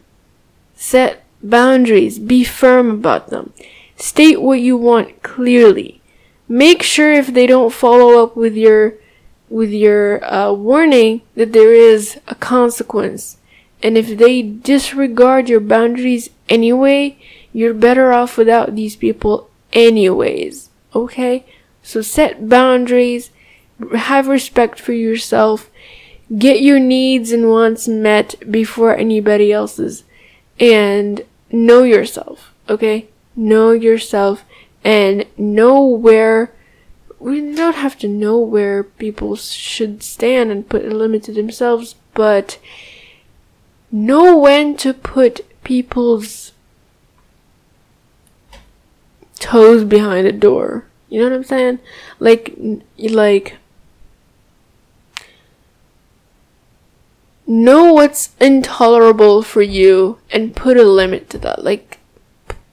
Set 0.81 1.25
boundaries. 1.43 2.19
Be 2.19 2.45
firm 2.45 2.89
about 2.89 3.31
them. 3.31 3.51
State 3.97 4.41
what 4.41 4.61
you 4.61 4.77
want 4.77 5.21
clearly. 5.21 6.01
Make 6.47 6.83
sure 6.83 7.11
if 7.11 7.33
they 7.33 7.45
don't 7.45 7.73
follow 7.73 8.23
up 8.23 8.37
with 8.37 8.55
your 8.55 8.93
with 9.49 9.71
your 9.71 10.23
uh, 10.23 10.53
warning 10.53 11.21
that 11.35 11.51
there 11.51 11.73
is 11.73 12.17
a 12.29 12.35
consequence. 12.35 13.35
And 13.83 13.97
if 13.97 14.17
they 14.17 14.41
disregard 14.41 15.49
your 15.49 15.59
boundaries 15.59 16.29
anyway, 16.47 17.17
you're 17.51 17.73
better 17.73 18.13
off 18.13 18.37
without 18.37 18.75
these 18.75 18.95
people 18.95 19.49
anyways. 19.73 20.69
Okay? 20.95 21.45
So 21.83 22.01
set 22.01 22.47
boundaries, 22.47 23.31
have 23.97 24.27
respect 24.27 24.79
for 24.79 24.93
yourself, 24.93 25.69
get 26.37 26.61
your 26.61 26.79
needs 26.79 27.33
and 27.33 27.49
wants 27.49 27.85
met 27.85 28.35
before 28.49 28.95
anybody 28.95 29.51
else's 29.51 30.03
and 30.59 31.23
know 31.51 31.83
yourself, 31.83 32.53
okay? 32.67 33.07
Know 33.35 33.71
yourself 33.71 34.43
and 34.83 35.25
know 35.37 35.83
where 35.83 36.51
we 37.19 37.53
don't 37.53 37.75
have 37.75 37.97
to 37.99 38.07
know 38.07 38.39
where 38.39 38.83
people 38.83 39.35
should 39.35 40.01
stand 40.01 40.51
and 40.51 40.69
put 40.69 40.85
a 40.85 40.89
limit 40.89 41.23
to 41.23 41.33
themselves, 41.33 41.95
but 42.13 42.57
know 43.91 44.37
when 44.37 44.77
to 44.77 44.93
put 44.93 45.45
people's 45.63 46.53
toes 49.39 49.83
behind 49.83 50.27
the 50.27 50.31
door. 50.31 50.85
You 51.09 51.19
know 51.19 51.29
what 51.29 51.35
I'm 51.35 51.43
saying? 51.43 51.79
Like, 52.19 52.55
like, 52.97 53.57
know 57.49 57.91
what's 57.91 58.29
intolerable 58.39 59.41
for 59.41 59.63
you 59.63 60.19
and 60.29 60.55
put 60.55 60.77
a 60.77 60.83
limit 60.83 61.31
to 61.31 61.37
that. 61.39 61.63
Like, 61.63 61.97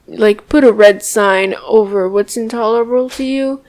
like 0.06 0.48
put 0.50 0.64
a 0.64 0.72
red 0.72 1.02
sign 1.02 1.54
over 1.64 2.06
what's 2.06 2.36
intolerable 2.36 3.08
to 3.10 3.24
you 3.24 3.62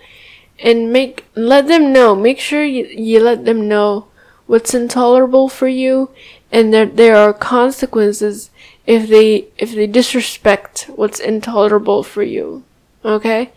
and 0.60 0.92
make, 0.92 1.26
let 1.34 1.68
them 1.68 1.94
know, 1.94 2.14
make 2.14 2.40
sure 2.40 2.66
you, 2.66 2.86
you 2.88 3.22
let 3.22 3.46
them 3.46 3.70
know 3.70 4.08
what's 4.48 4.74
intolerable 4.74 5.48
for 5.48 5.70
you 5.70 6.10
and 6.52 6.74
that 6.74 6.98
there 6.98 7.16
are 7.16 7.34
consequences 7.34 8.50
if 8.86 9.08
they, 9.08 9.48
if 9.58 9.74
they 9.74 9.88
disrespect 9.88 10.90
what's 10.94 11.22
intolerable 11.22 12.04
for 12.04 12.22
you. 12.22 12.64
Okay? 13.06 13.54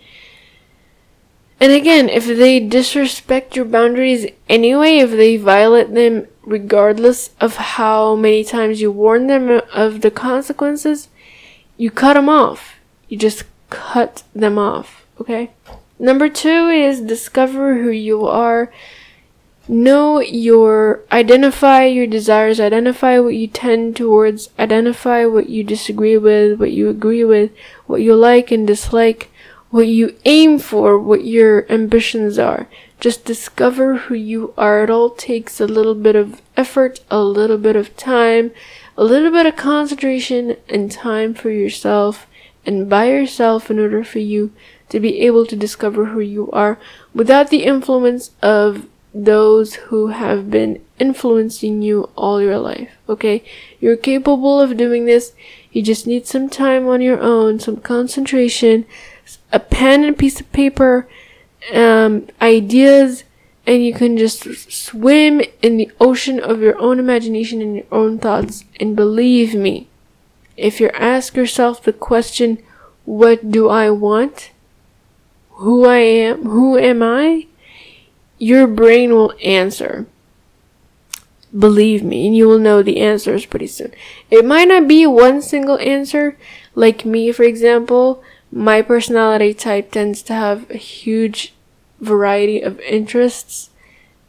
And 1.59 1.72
again, 1.72 2.09
if 2.09 2.26
they 2.26 2.61
disrespect 2.61 3.57
your 3.57 3.64
boundaries 3.64 4.26
anyway, 4.48 4.98
if 4.98 5.11
they 5.11 5.36
violate 5.36 5.94
them 5.94 6.28
regardless 6.45 7.30
of 7.41 7.57
how 7.57 8.14
many 8.16 8.45
times 8.45 8.80
you 8.80 8.91
warn 8.91 9.26
them 9.26 9.61
of 9.72 10.01
the 10.01 10.11
consequences, 10.11 11.09
you 11.76 11.91
cut 11.91 12.14
them 12.14 12.28
off. 12.28 12.76
You 13.09 13.16
just 13.16 13.45
cut 13.68 14.22
them 14.34 14.59
off, 14.59 15.07
okay? 15.20 15.51
Number 15.99 16.28
two 16.28 16.68
is 16.68 17.01
discover 17.01 17.82
who 17.82 17.91
you 17.91 18.26
are. 18.26 18.72
Know 19.68 20.20
your, 20.20 21.01
identify 21.12 21.84
your 21.84 22.07
desires, 22.07 22.59
identify 22.59 23.18
what 23.18 23.36
you 23.36 23.47
tend 23.47 23.97
towards, 23.97 24.49
identify 24.59 25.26
what 25.26 25.49
you 25.49 25.62
disagree 25.62 26.16
with, 26.16 26.59
what 26.59 26.72
you 26.72 26.88
agree 26.88 27.22
with, 27.22 27.53
what 27.86 28.01
you 28.01 28.14
like 28.14 28.51
and 28.51 28.66
dislike 28.66 29.30
what 29.70 29.86
you 29.86 30.16
aim 30.24 30.59
for, 30.59 30.99
what 30.99 31.24
your 31.24 31.70
ambitions 31.72 32.38
are. 32.38 32.68
Just 33.01 33.24
discover 33.24 33.96
who 33.96 34.14
you 34.14 34.53
are. 34.57 34.84
It 34.84 34.90
all 34.90 35.11
takes 35.11 35.61
a 35.61 35.66
little 35.66 35.94
bit 35.94 36.14
of 36.14 36.42
effort, 36.57 37.01
a 37.11 37.22
little 37.22 37.59
bit 37.59 37.74
of 37.74 37.96
time, 37.96 38.53
a 38.96 39.05
little 39.05 39.30
bit 39.30 39.46
of 39.46 39.57
concentration 39.57 40.57
and 40.68 40.92
time 40.92 41.32
for 41.34 41.51
yourself 41.51 42.26
and 42.66 42.88
by 42.90 43.09
yourself 43.09 43.70
in 43.70 43.78
order 43.78 44.05
for 44.05 44.18
you 44.18 44.53
to 44.90 45.01
be 45.01 45.20
able 45.20 45.46
to 45.46 45.57
discover 45.57 46.07
who 46.07 46.20
you 46.20 46.51
are 46.53 46.78
without 47.14 47.48
the 47.48 47.64
influence 47.64 48.32
of 48.42 48.86
those 49.14 49.74
who 49.74 50.09
have 50.09 50.51
been 50.51 50.80
influencing 50.98 51.82
you 51.82 52.11
all 52.16 52.40
your 52.40 52.59
life. 52.59 52.90
Okay? 53.09 53.42
You're 53.80 53.96
capable 53.96 54.61
of 54.61 54.76
doing 54.76 55.07
this. 55.07 55.32
You 55.72 55.82
just 55.82 56.07
need 56.07 56.26
some 56.26 56.48
time 56.48 56.86
on 56.86 57.01
your 57.01 57.20
own, 57.20 57.59
some 57.59 57.78
concentration, 57.78 58.84
a 59.53 59.59
pen 59.59 60.05
and 60.05 60.14
a 60.14 60.18
piece 60.18 60.40
of 60.40 60.53
paper, 60.53 61.09
um, 61.72 62.26
ideas, 62.40 63.24
and 63.66 63.84
you 63.84 63.92
can 63.92 64.16
just 64.16 64.44
swim 64.70 65.42
in 65.62 65.76
the 65.76 65.90
ocean 66.00 66.40
of 66.40 66.61
your 66.61 66.78
own 66.78 66.98
imagination 66.98 67.61
and 67.61 67.76
your 67.76 67.86
own 67.92 68.18
thoughts. 68.18 68.64
And 68.78 68.96
believe 68.96 69.54
me, 69.54 69.88
if 70.56 70.80
you 70.80 70.88
ask 70.90 71.36
yourself 71.36 71.82
the 71.82 71.92
question, 71.92 72.62
what 73.04 73.50
do 73.50 73.68
I 73.68 73.90
want? 73.90 74.50
Who 75.52 75.84
I 75.84 75.98
am, 75.98 76.44
who 76.44 76.78
am 76.78 77.02
I? 77.02 77.46
Your 78.38 78.66
brain 78.66 79.12
will 79.12 79.34
answer. 79.44 80.06
Believe 81.56 82.02
me, 82.02 82.26
and 82.26 82.36
you 82.36 82.48
will 82.48 82.58
know 82.58 82.82
the 82.82 83.00
answers 83.00 83.44
pretty 83.44 83.66
soon. 83.66 83.92
It 84.30 84.44
might 84.44 84.68
not 84.68 84.86
be 84.86 85.04
one 85.04 85.42
single 85.42 85.78
answer, 85.78 86.38
like 86.74 87.04
me, 87.04 87.32
for 87.32 87.42
example 87.42 88.22
my 88.53 88.82
personality 88.82 89.55
type 89.55 89.92
tends 89.92 90.22
to 90.22 90.32
have 90.32 90.68
a 90.70 90.76
huge 90.76 91.55
variety 92.01 92.61
of 92.61 92.80
interests, 92.80 93.70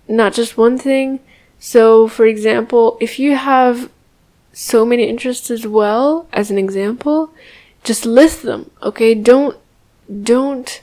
not 0.08 0.34
just 0.34 0.58
one 0.58 0.78
thing. 0.78 1.20
So, 1.60 2.08
for 2.08 2.26
example, 2.26 2.98
if 3.00 3.20
you 3.20 3.36
have 3.36 3.90
so 4.54 4.86
many 4.86 5.04
interests 5.08 5.50
as 5.50 5.66
well, 5.66 6.28
as 6.34 6.52
an 6.52 6.58
example, 6.58 7.34
just 7.84 8.06
list 8.06 8.44
them, 8.44 8.70
okay? 8.84 9.16
Don't, 9.16 9.58
don't, 10.24 10.82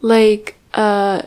like, 0.00 0.56
uh, 0.74 1.22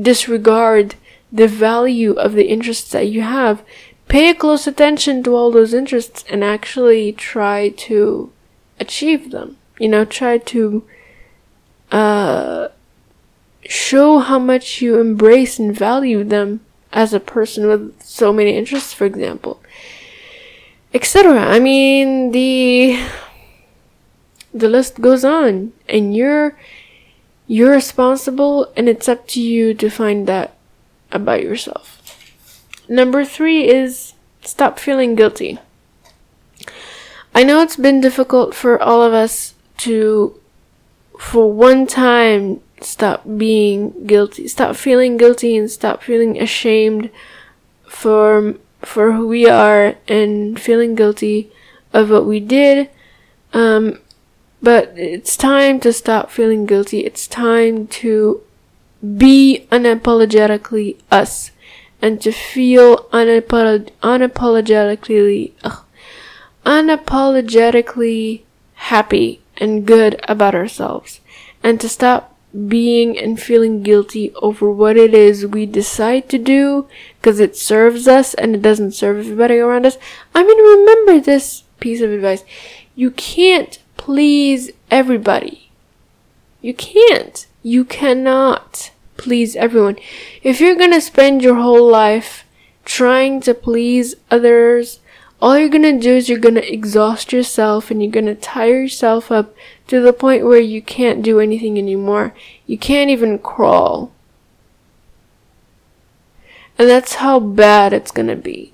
disregard 0.00 0.94
the 1.32 1.48
value 1.48 2.12
of 2.12 2.32
the 2.32 2.48
interests 2.48 2.90
that 2.90 3.08
you 3.08 3.22
have. 3.22 3.62
Pay 4.08 4.34
close 4.34 4.66
attention 4.66 5.22
to 5.22 5.34
all 5.34 5.50
those 5.50 5.72
interests 5.72 6.24
and 6.28 6.42
actually 6.42 7.12
try 7.12 7.68
to 7.68 8.32
achieve 8.80 9.30
them 9.30 9.56
you 9.80 9.88
know, 9.88 10.04
try 10.04 10.36
to 10.38 10.84
uh, 11.90 12.68
show 13.64 14.18
how 14.18 14.38
much 14.38 14.82
you 14.82 15.00
embrace 15.00 15.58
and 15.58 15.76
value 15.76 16.22
them 16.22 16.60
as 16.92 17.14
a 17.14 17.18
person 17.18 17.66
with 17.66 18.00
so 18.02 18.32
many 18.32 18.56
interests, 18.56 18.92
for 18.92 19.06
example, 19.06 19.60
etc. 20.92 21.40
I 21.40 21.58
mean, 21.58 22.32
the 22.32 23.02
the 24.52 24.68
list 24.68 25.00
goes 25.00 25.24
on 25.24 25.72
and 25.88 26.14
you're 26.14 26.58
you're 27.46 27.72
responsible 27.72 28.70
and 28.76 28.88
it's 28.88 29.08
up 29.08 29.26
to 29.28 29.40
you 29.40 29.72
to 29.74 29.88
find 29.88 30.26
that 30.26 30.56
about 31.10 31.42
yourself. 31.42 31.96
Number 32.86 33.24
3 33.24 33.66
is 33.66 34.14
stop 34.42 34.78
feeling 34.78 35.14
guilty. 35.14 35.58
I 37.34 37.44
know 37.44 37.62
it's 37.62 37.76
been 37.76 38.00
difficult 38.00 38.54
for 38.54 38.80
all 38.82 39.02
of 39.02 39.12
us 39.12 39.54
to 39.80 40.38
for 41.18 41.52
one 41.52 41.86
time 41.86 42.60
stop 42.80 43.22
being 43.36 44.06
guilty, 44.06 44.48
stop 44.48 44.74
feeling 44.74 45.16
guilty 45.16 45.56
and 45.56 45.70
stop 45.70 46.02
feeling 46.02 46.40
ashamed 46.40 47.10
for 47.86 48.54
for 48.80 49.12
who 49.12 49.28
we 49.28 49.46
are 49.46 49.96
and 50.08 50.58
feeling 50.58 50.94
guilty 50.94 51.50
of 51.92 52.10
what 52.10 52.24
we 52.24 52.40
did. 52.40 52.88
Um, 53.52 53.98
but 54.62 54.92
it's 54.96 55.36
time 55.36 55.80
to 55.80 55.92
stop 55.92 56.30
feeling 56.30 56.64
guilty. 56.64 57.00
It's 57.00 57.26
time 57.26 57.86
to 57.88 58.42
be 59.16 59.66
unapologetically 59.70 60.96
us 61.10 61.50
and 62.02 62.20
to 62.22 62.32
feel 62.32 63.04
unapolog- 63.12 63.90
unapologetically 64.02 65.52
ugh, 65.64 65.84
unapologetically 66.64 68.42
happy 68.74 69.40
and 69.60 69.86
good 69.86 70.18
about 70.26 70.54
ourselves 70.54 71.20
and 71.62 71.80
to 71.80 71.88
stop 71.88 72.36
being 72.66 73.16
and 73.16 73.40
feeling 73.40 73.82
guilty 73.82 74.32
over 74.36 74.70
what 74.70 74.96
it 74.96 75.14
is 75.14 75.46
we 75.46 75.66
decide 75.66 76.28
to 76.28 76.38
do 76.38 76.88
because 77.20 77.38
it 77.38 77.56
serves 77.56 78.08
us 78.08 78.34
and 78.34 78.54
it 78.56 78.62
doesn't 78.62 78.92
serve 78.92 79.18
everybody 79.18 79.58
around 79.58 79.86
us. 79.86 79.98
I 80.34 80.42
mean, 80.42 80.58
remember 80.58 81.20
this 81.20 81.62
piece 81.78 82.00
of 82.00 82.10
advice. 82.10 82.42
You 82.96 83.12
can't 83.12 83.78
please 83.96 84.70
everybody. 84.90 85.70
You 86.60 86.74
can't. 86.74 87.46
You 87.62 87.84
cannot 87.84 88.90
please 89.16 89.54
everyone. 89.54 89.96
If 90.42 90.60
you're 90.60 90.76
gonna 90.76 91.00
spend 91.00 91.42
your 91.42 91.56
whole 91.56 91.88
life 91.88 92.44
trying 92.84 93.40
to 93.42 93.54
please 93.54 94.16
others, 94.30 94.98
all 95.40 95.58
you're 95.58 95.70
gonna 95.70 95.98
do 95.98 96.16
is 96.16 96.28
you're 96.28 96.38
gonna 96.38 96.60
exhaust 96.60 97.32
yourself 97.32 97.90
and 97.90 98.02
you're 98.02 98.12
gonna 98.12 98.34
tire 98.34 98.82
yourself 98.82 99.32
up 99.32 99.54
to 99.86 100.00
the 100.00 100.12
point 100.12 100.44
where 100.44 100.60
you 100.60 100.82
can't 100.82 101.22
do 101.22 101.40
anything 101.40 101.78
anymore. 101.78 102.34
You 102.66 102.76
can't 102.76 103.10
even 103.10 103.38
crawl. 103.38 104.12
And 106.78 106.88
that's 106.88 107.16
how 107.16 107.40
bad 107.40 107.92
it's 107.92 108.10
gonna 108.10 108.36
be. 108.36 108.72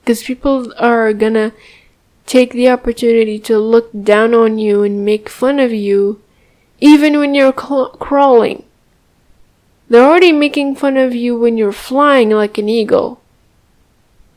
Because 0.00 0.22
people 0.22 0.72
are 0.78 1.12
gonna 1.12 1.52
take 2.26 2.52
the 2.52 2.68
opportunity 2.68 3.38
to 3.40 3.58
look 3.58 3.90
down 4.04 4.34
on 4.34 4.58
you 4.58 4.82
and 4.82 5.04
make 5.04 5.28
fun 5.28 5.60
of 5.60 5.72
you, 5.72 6.20
even 6.80 7.18
when 7.18 7.34
you're 7.34 7.52
cl- 7.52 7.90
crawling. 8.00 8.64
They're 9.88 10.06
already 10.06 10.32
making 10.32 10.76
fun 10.76 10.96
of 10.96 11.14
you 11.14 11.38
when 11.38 11.56
you're 11.56 11.72
flying 11.72 12.30
like 12.30 12.58
an 12.58 12.68
eagle. 12.68 13.19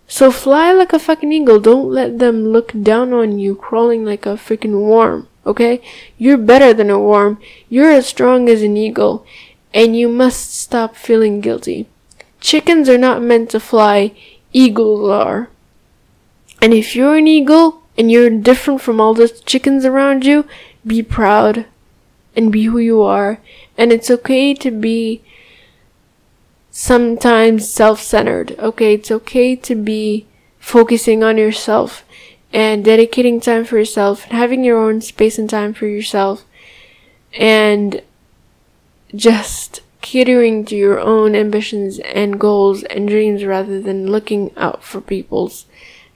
So 0.08 0.32
fly 0.32 0.72
like 0.72 0.94
a 0.94 1.00
fucking 1.00 1.32
eagle. 1.32 1.60
Don't 1.60 1.90
let 1.90 2.20
them 2.20 2.48
look 2.48 2.72
down 2.82 3.14
on 3.14 3.40
you 3.40 3.56
crawling 3.56 4.06
like 4.06 4.26
a 4.26 4.36
freaking 4.36 4.88
worm. 4.88 5.28
Okay? 5.46 5.82
You're 6.18 6.38
better 6.38 6.74
than 6.74 6.90
a 6.90 7.00
worm. 7.00 7.40
You're 7.70 7.92
as 7.92 8.08
strong 8.08 8.50
as 8.50 8.62
an 8.62 8.78
eagle. 8.78 9.26
And 9.74 9.98
you 9.98 10.08
must 10.08 10.54
stop 10.54 10.96
feeling 10.96 11.42
guilty. 11.42 11.88
Chickens 12.40 12.90
are 12.90 12.98
not 12.98 13.22
meant 13.22 13.50
to 13.52 13.60
fly. 13.60 14.14
Eagles 14.52 15.10
are. 15.10 15.50
And 16.62 16.74
if 16.74 16.96
you're 16.96 17.18
an 17.18 17.28
eagle 17.28 17.82
and 17.98 18.12
you're 18.12 18.30
different 18.30 18.82
from 18.82 19.02
all 19.02 19.14
the 19.14 19.28
chickens 19.28 19.84
around 19.84 20.26
you, 20.26 20.46
be 20.86 21.02
proud 21.02 21.66
and 22.36 22.52
be 22.52 22.66
who 22.66 22.78
you 22.78 23.02
are. 23.02 23.40
And 23.78 23.92
it's 23.92 24.12
okay 24.12 24.54
to 24.54 24.72
be 24.72 25.24
sometimes 26.76 27.72
self-centered. 27.72 28.58
Okay, 28.58 28.96
it's 28.96 29.12
okay 29.12 29.56
to 29.56 29.76
be 29.76 30.26
focusing 30.60 31.24
on 31.24 31.38
yourself 31.38 32.04
and 32.52 32.84
dedicating 32.84 33.40
time 33.40 33.64
for 33.64 33.78
yourself 33.78 34.24
and 34.24 34.34
having 34.34 34.64
your 34.64 34.80
own 34.80 35.00
space 35.00 35.38
and 35.38 35.50
time 35.50 35.74
for 35.74 35.86
yourself 35.86 36.46
and 37.38 38.02
just 39.16 39.82
catering 40.02 40.66
to 40.66 40.76
your 40.76 41.00
own 41.00 41.36
ambitions 41.36 42.00
and 42.00 42.40
goals 42.40 42.84
and 42.84 43.08
dreams 43.08 43.46
rather 43.46 43.80
than 43.80 44.12
looking 44.12 44.52
out 44.58 44.84
for 44.84 45.00
people's 45.00 45.66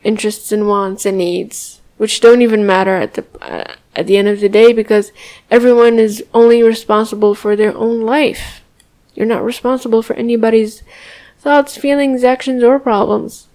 interests 0.03 0.51
and 0.51 0.68
wants 0.68 1.05
and 1.05 1.20
needs 1.20 1.82
which 1.97 2.20
don't 2.20 2.41
even 2.41 2.66
matter 2.66 2.95
at 2.95 3.14
the 3.14 3.26
uh, 3.41 3.76
at 3.95 4.08
the 4.08 4.18
end 4.18 4.28
of 4.28 4.39
the 4.39 4.49
day 4.49 4.74
because 4.74 5.12
everyone 5.49 5.99
is 5.99 6.24
only 6.34 6.64
responsible 6.64 7.36
for 7.36 7.55
their 7.55 7.76
own 7.76 8.01
life 8.01 8.62
you're 9.18 9.26
not 9.26 9.43
responsible 9.43 10.03
for 10.03 10.13
anybody's 10.13 10.84
thoughts, 11.39 11.76
feelings, 11.76 12.24
actions, 12.24 12.61
or 12.61 12.78
problems. 12.78 13.47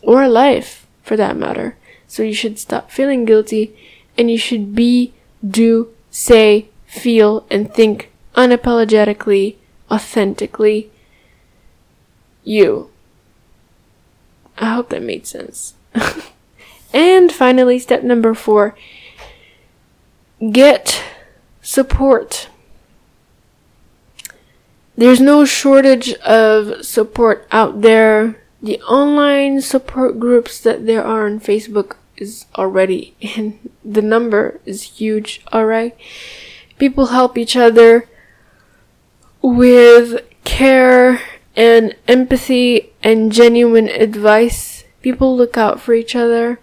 Or 0.00 0.26
life, 0.26 0.86
for 1.02 1.18
that 1.18 1.36
matter. 1.36 1.76
So 2.06 2.22
you 2.22 2.32
should 2.32 2.58
stop 2.58 2.90
feeling 2.90 3.26
guilty 3.26 3.76
and 4.16 4.30
you 4.30 4.38
should 4.38 4.74
be, 4.74 5.12
do, 5.46 5.92
say, 6.10 6.70
feel, 6.86 7.46
and 7.50 7.72
think 7.72 8.10
unapologetically, 8.34 9.56
authentically 9.90 10.90
you. 12.42 12.88
I 14.56 14.72
hope 14.72 14.88
that 14.88 15.02
made 15.02 15.26
sense. 15.26 15.74
and 16.94 17.30
finally, 17.30 17.78
step 17.78 18.02
number 18.02 18.32
four 18.32 18.74
get 20.50 21.02
support. 21.60 22.48
There's 24.98 25.20
no 25.20 25.44
shortage 25.44 26.12
of 26.14 26.84
support 26.84 27.46
out 27.52 27.82
there. 27.82 28.34
The 28.60 28.80
online 28.80 29.60
support 29.60 30.18
groups 30.18 30.58
that 30.62 30.86
there 30.86 31.04
are 31.04 31.24
on 31.24 31.38
Facebook 31.38 31.94
is 32.16 32.46
already 32.56 33.14
and 33.36 33.70
the 33.84 34.02
number 34.02 34.60
is 34.66 34.98
huge, 34.98 35.40
alright? 35.54 35.96
People 36.80 37.06
help 37.06 37.38
each 37.38 37.54
other 37.54 38.08
with 39.40 40.20
care 40.42 41.20
and 41.54 41.94
empathy 42.08 42.90
and 43.00 43.30
genuine 43.30 43.88
advice. 43.88 44.82
People 45.00 45.36
look 45.36 45.56
out 45.56 45.80
for 45.80 45.94
each 45.94 46.16
other. 46.16 46.58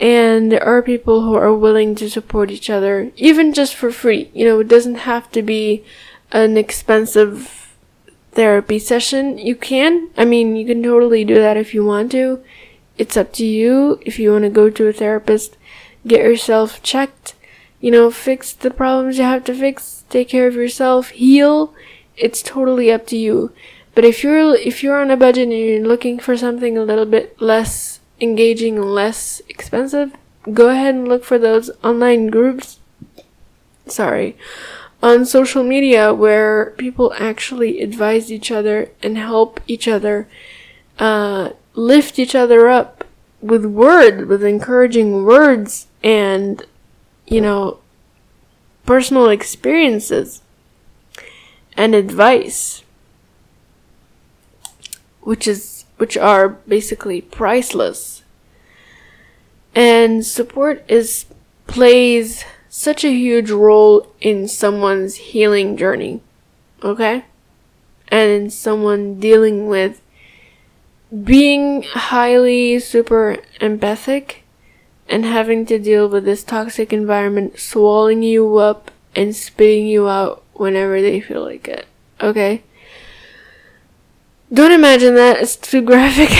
And 0.00 0.50
there 0.50 0.64
are 0.64 0.80
people 0.80 1.22
who 1.22 1.34
are 1.34 1.52
willing 1.52 1.94
to 1.96 2.08
support 2.08 2.50
each 2.50 2.70
other, 2.70 3.12
even 3.16 3.52
just 3.52 3.74
for 3.74 3.92
free. 3.92 4.30
You 4.32 4.46
know, 4.46 4.60
it 4.60 4.68
doesn't 4.68 5.06
have 5.06 5.30
to 5.32 5.42
be 5.42 5.84
an 6.34 6.56
expensive 6.56 7.76
therapy 8.32 8.80
session, 8.80 9.38
you 9.38 9.54
can. 9.54 10.10
I 10.16 10.24
mean, 10.24 10.56
you 10.56 10.66
can 10.66 10.82
totally 10.82 11.24
do 11.24 11.36
that 11.36 11.56
if 11.56 11.72
you 11.72 11.84
want 11.84 12.10
to. 12.12 12.42
It's 12.98 13.16
up 13.16 13.32
to 13.34 13.46
you. 13.46 14.00
If 14.04 14.18
you 14.18 14.32
want 14.32 14.42
to 14.42 14.50
go 14.50 14.68
to 14.68 14.88
a 14.88 14.92
therapist, 14.92 15.56
get 16.06 16.22
yourself 16.22 16.82
checked, 16.82 17.34
you 17.80 17.92
know, 17.92 18.10
fix 18.10 18.52
the 18.52 18.70
problems 18.70 19.16
you 19.16 19.24
have 19.24 19.44
to 19.44 19.54
fix, 19.54 20.04
take 20.10 20.28
care 20.28 20.48
of 20.48 20.56
yourself, 20.56 21.10
heal. 21.10 21.72
It's 22.16 22.42
totally 22.42 22.90
up 22.90 23.06
to 23.08 23.16
you. 23.16 23.52
But 23.94 24.04
if 24.04 24.24
you're 24.24 24.56
if 24.56 24.82
you're 24.82 25.00
on 25.00 25.12
a 25.12 25.16
budget 25.16 25.44
and 25.44 25.52
you're 25.52 25.86
looking 25.86 26.18
for 26.18 26.36
something 26.36 26.76
a 26.76 26.82
little 26.82 27.06
bit 27.06 27.40
less 27.40 28.00
engaging 28.20 28.82
less 28.82 29.40
expensive, 29.48 30.16
go 30.52 30.68
ahead 30.68 30.96
and 30.96 31.06
look 31.06 31.24
for 31.24 31.38
those 31.38 31.70
online 31.84 32.26
groups. 32.26 32.80
Sorry 33.86 34.36
on 35.04 35.22
social 35.26 35.62
media 35.62 36.14
where 36.14 36.70
people 36.78 37.12
actually 37.18 37.82
advise 37.82 38.32
each 38.32 38.50
other 38.50 38.88
and 39.02 39.18
help 39.18 39.60
each 39.66 39.86
other 39.86 40.26
uh, 40.98 41.50
lift 41.74 42.18
each 42.18 42.34
other 42.34 42.70
up 42.70 43.04
with 43.42 43.66
words, 43.66 44.24
with 44.24 44.42
encouraging 44.42 45.22
words 45.22 45.88
and, 46.02 46.64
you 47.26 47.38
know, 47.38 47.80
personal 48.86 49.28
experiences 49.28 50.40
and 51.76 51.94
advice, 51.94 52.82
which 55.20 55.46
is, 55.46 55.84
which 55.98 56.16
are 56.16 56.48
basically 56.48 57.20
priceless. 57.20 58.22
And 59.74 60.24
support 60.24 60.82
is, 60.88 61.26
plays 61.66 62.46
such 62.76 63.04
a 63.04 63.12
huge 63.12 63.52
role 63.52 64.12
in 64.20 64.48
someone's 64.48 65.14
healing 65.14 65.76
journey. 65.76 66.20
Okay? 66.82 67.24
And 68.08 68.30
in 68.32 68.50
someone 68.50 69.20
dealing 69.20 69.68
with 69.68 70.02
being 71.22 71.84
highly 71.84 72.80
super 72.80 73.36
empathic 73.60 74.42
and 75.08 75.24
having 75.24 75.64
to 75.66 75.78
deal 75.78 76.08
with 76.08 76.24
this 76.24 76.42
toxic 76.42 76.92
environment 76.92 77.60
swallowing 77.60 78.24
you 78.24 78.56
up 78.56 78.90
and 79.14 79.36
spitting 79.36 79.86
you 79.86 80.08
out 80.08 80.42
whenever 80.54 81.00
they 81.00 81.20
feel 81.20 81.44
like 81.44 81.68
it. 81.68 81.86
Okay? 82.20 82.64
Don't 84.52 84.72
imagine 84.72 85.14
that, 85.14 85.40
it's 85.40 85.54
too 85.54 85.80
graphic. 85.80 86.32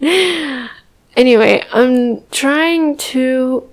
anyway, 1.14 1.62
I'm 1.74 2.22
trying 2.30 2.96
to 2.96 3.68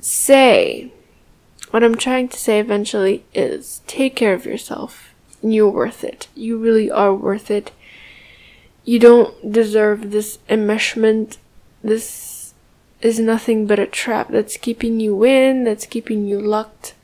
say, 0.00 0.92
what 1.70 1.84
I'm 1.84 1.96
trying 1.96 2.28
to 2.28 2.38
say 2.38 2.58
eventually 2.58 3.24
is 3.34 3.80
take 3.86 4.16
care 4.16 4.34
of 4.34 4.46
yourself. 4.46 5.14
You're 5.42 5.70
worth 5.70 6.04
it. 6.04 6.28
You 6.34 6.58
really 6.58 6.90
are 6.90 7.14
worth 7.14 7.50
it. 7.50 7.72
You 8.84 8.98
don't 8.98 9.52
deserve 9.52 10.10
this 10.10 10.38
enmeshment. 10.48 11.36
This 11.82 12.54
is 13.00 13.18
nothing 13.18 13.66
but 13.66 13.78
a 13.78 13.86
trap 13.86 14.28
that's 14.28 14.56
keeping 14.56 15.00
you 15.00 15.24
in, 15.24 15.64
that's 15.64 15.86
keeping 15.86 16.26
you 16.26 16.38
locked, 16.38 16.94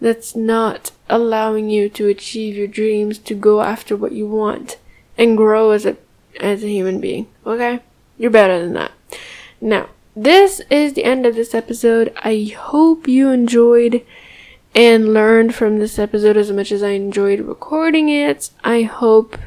that's 0.00 0.36
not 0.36 0.90
allowing 1.08 1.70
you 1.70 1.88
to 1.88 2.06
achieve 2.06 2.56
your 2.56 2.66
dreams, 2.66 3.18
to 3.18 3.34
go 3.34 3.62
after 3.62 3.96
what 3.96 4.12
you 4.12 4.26
want, 4.26 4.76
and 5.16 5.36
grow 5.36 5.70
as 5.70 5.86
a 5.86 5.96
as 6.40 6.62
a 6.62 6.68
human 6.68 7.00
being. 7.00 7.26
Okay? 7.46 7.80
You're 8.16 8.30
better 8.30 8.60
than 8.60 8.74
that. 8.74 8.92
Now, 9.60 9.88
this 10.22 10.60
is 10.68 10.94
the 10.94 11.04
end 11.04 11.26
of 11.26 11.36
this 11.36 11.54
episode. 11.54 12.12
I 12.18 12.52
hope 12.56 13.06
you 13.06 13.30
enjoyed 13.30 14.04
and 14.74 15.14
learned 15.14 15.54
from 15.54 15.78
this 15.78 15.98
episode 15.98 16.36
as 16.36 16.50
much 16.50 16.72
as 16.72 16.82
I 16.82 16.90
enjoyed 16.90 17.40
recording 17.40 18.08
it. 18.08 18.50
I 18.64 18.82
hope 18.82 19.38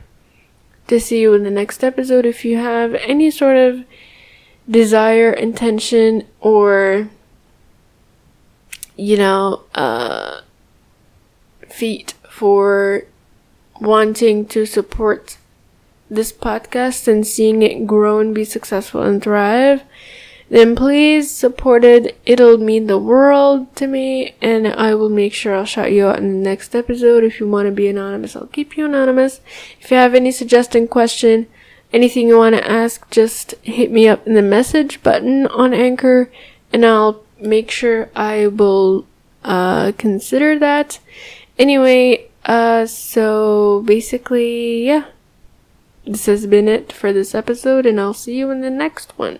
to 0.87 0.99
see 0.99 1.21
you 1.21 1.33
in 1.33 1.43
the 1.43 1.51
next 1.51 1.83
episode. 1.83 2.25
If 2.25 2.45
you 2.45 2.57
have 2.57 2.95
any 2.95 3.31
sort 3.31 3.57
of 3.57 3.83
desire, 4.69 5.31
intention, 5.31 6.25
or 6.39 7.09
you 8.95 9.17
know, 9.17 9.63
uh, 9.75 10.41
feet 11.67 12.13
for 12.29 13.03
wanting 13.81 14.45
to 14.45 14.65
support 14.65 15.37
this 16.09 16.31
podcast 16.31 17.07
and 17.07 17.27
seeing 17.27 17.61
it 17.61 17.87
grow 17.87 18.19
and 18.19 18.33
be 18.33 18.45
successful 18.45 19.01
and 19.01 19.21
thrive, 19.21 19.83
then 20.51 20.75
please 20.75 21.31
support 21.31 21.85
it. 21.85 22.19
It'll 22.25 22.57
mean 22.57 22.87
the 22.87 22.97
world 22.97 23.73
to 23.77 23.87
me, 23.87 24.35
and 24.41 24.67
I 24.67 24.93
will 24.95 25.09
make 25.09 25.33
sure 25.33 25.55
I'll 25.55 25.63
shout 25.63 25.93
you 25.93 26.07
out 26.07 26.19
in 26.19 26.27
the 26.27 26.49
next 26.49 26.75
episode. 26.75 27.23
If 27.23 27.39
you 27.39 27.47
want 27.47 27.67
to 27.67 27.71
be 27.71 27.87
anonymous, 27.87 28.35
I'll 28.35 28.47
keep 28.47 28.75
you 28.75 28.83
anonymous. 28.83 29.39
If 29.79 29.89
you 29.89 29.95
have 29.95 30.13
any 30.13 30.29
suggestion, 30.29 30.89
question, 30.89 31.47
anything 31.93 32.27
you 32.27 32.37
want 32.37 32.55
to 32.55 32.69
ask, 32.69 33.09
just 33.09 33.53
hit 33.63 33.91
me 33.91 34.09
up 34.09 34.27
in 34.27 34.33
the 34.33 34.41
message 34.41 35.01
button 35.01 35.47
on 35.47 35.73
Anchor, 35.73 36.29
and 36.73 36.85
I'll 36.85 37.23
make 37.39 37.71
sure 37.71 38.09
I 38.13 38.47
will 38.47 39.05
uh, 39.45 39.93
consider 39.97 40.59
that. 40.59 40.99
Anyway, 41.57 42.27
uh, 42.43 42.87
so 42.87 43.83
basically, 43.85 44.85
yeah. 44.85 45.05
This 46.05 46.25
has 46.25 46.45
been 46.45 46.67
it 46.67 46.91
for 46.91 47.13
this 47.13 47.33
episode, 47.33 47.85
and 47.85 48.01
I'll 48.01 48.13
see 48.13 48.35
you 48.35 48.51
in 48.51 48.59
the 48.59 48.69
next 48.69 49.17
one. 49.17 49.39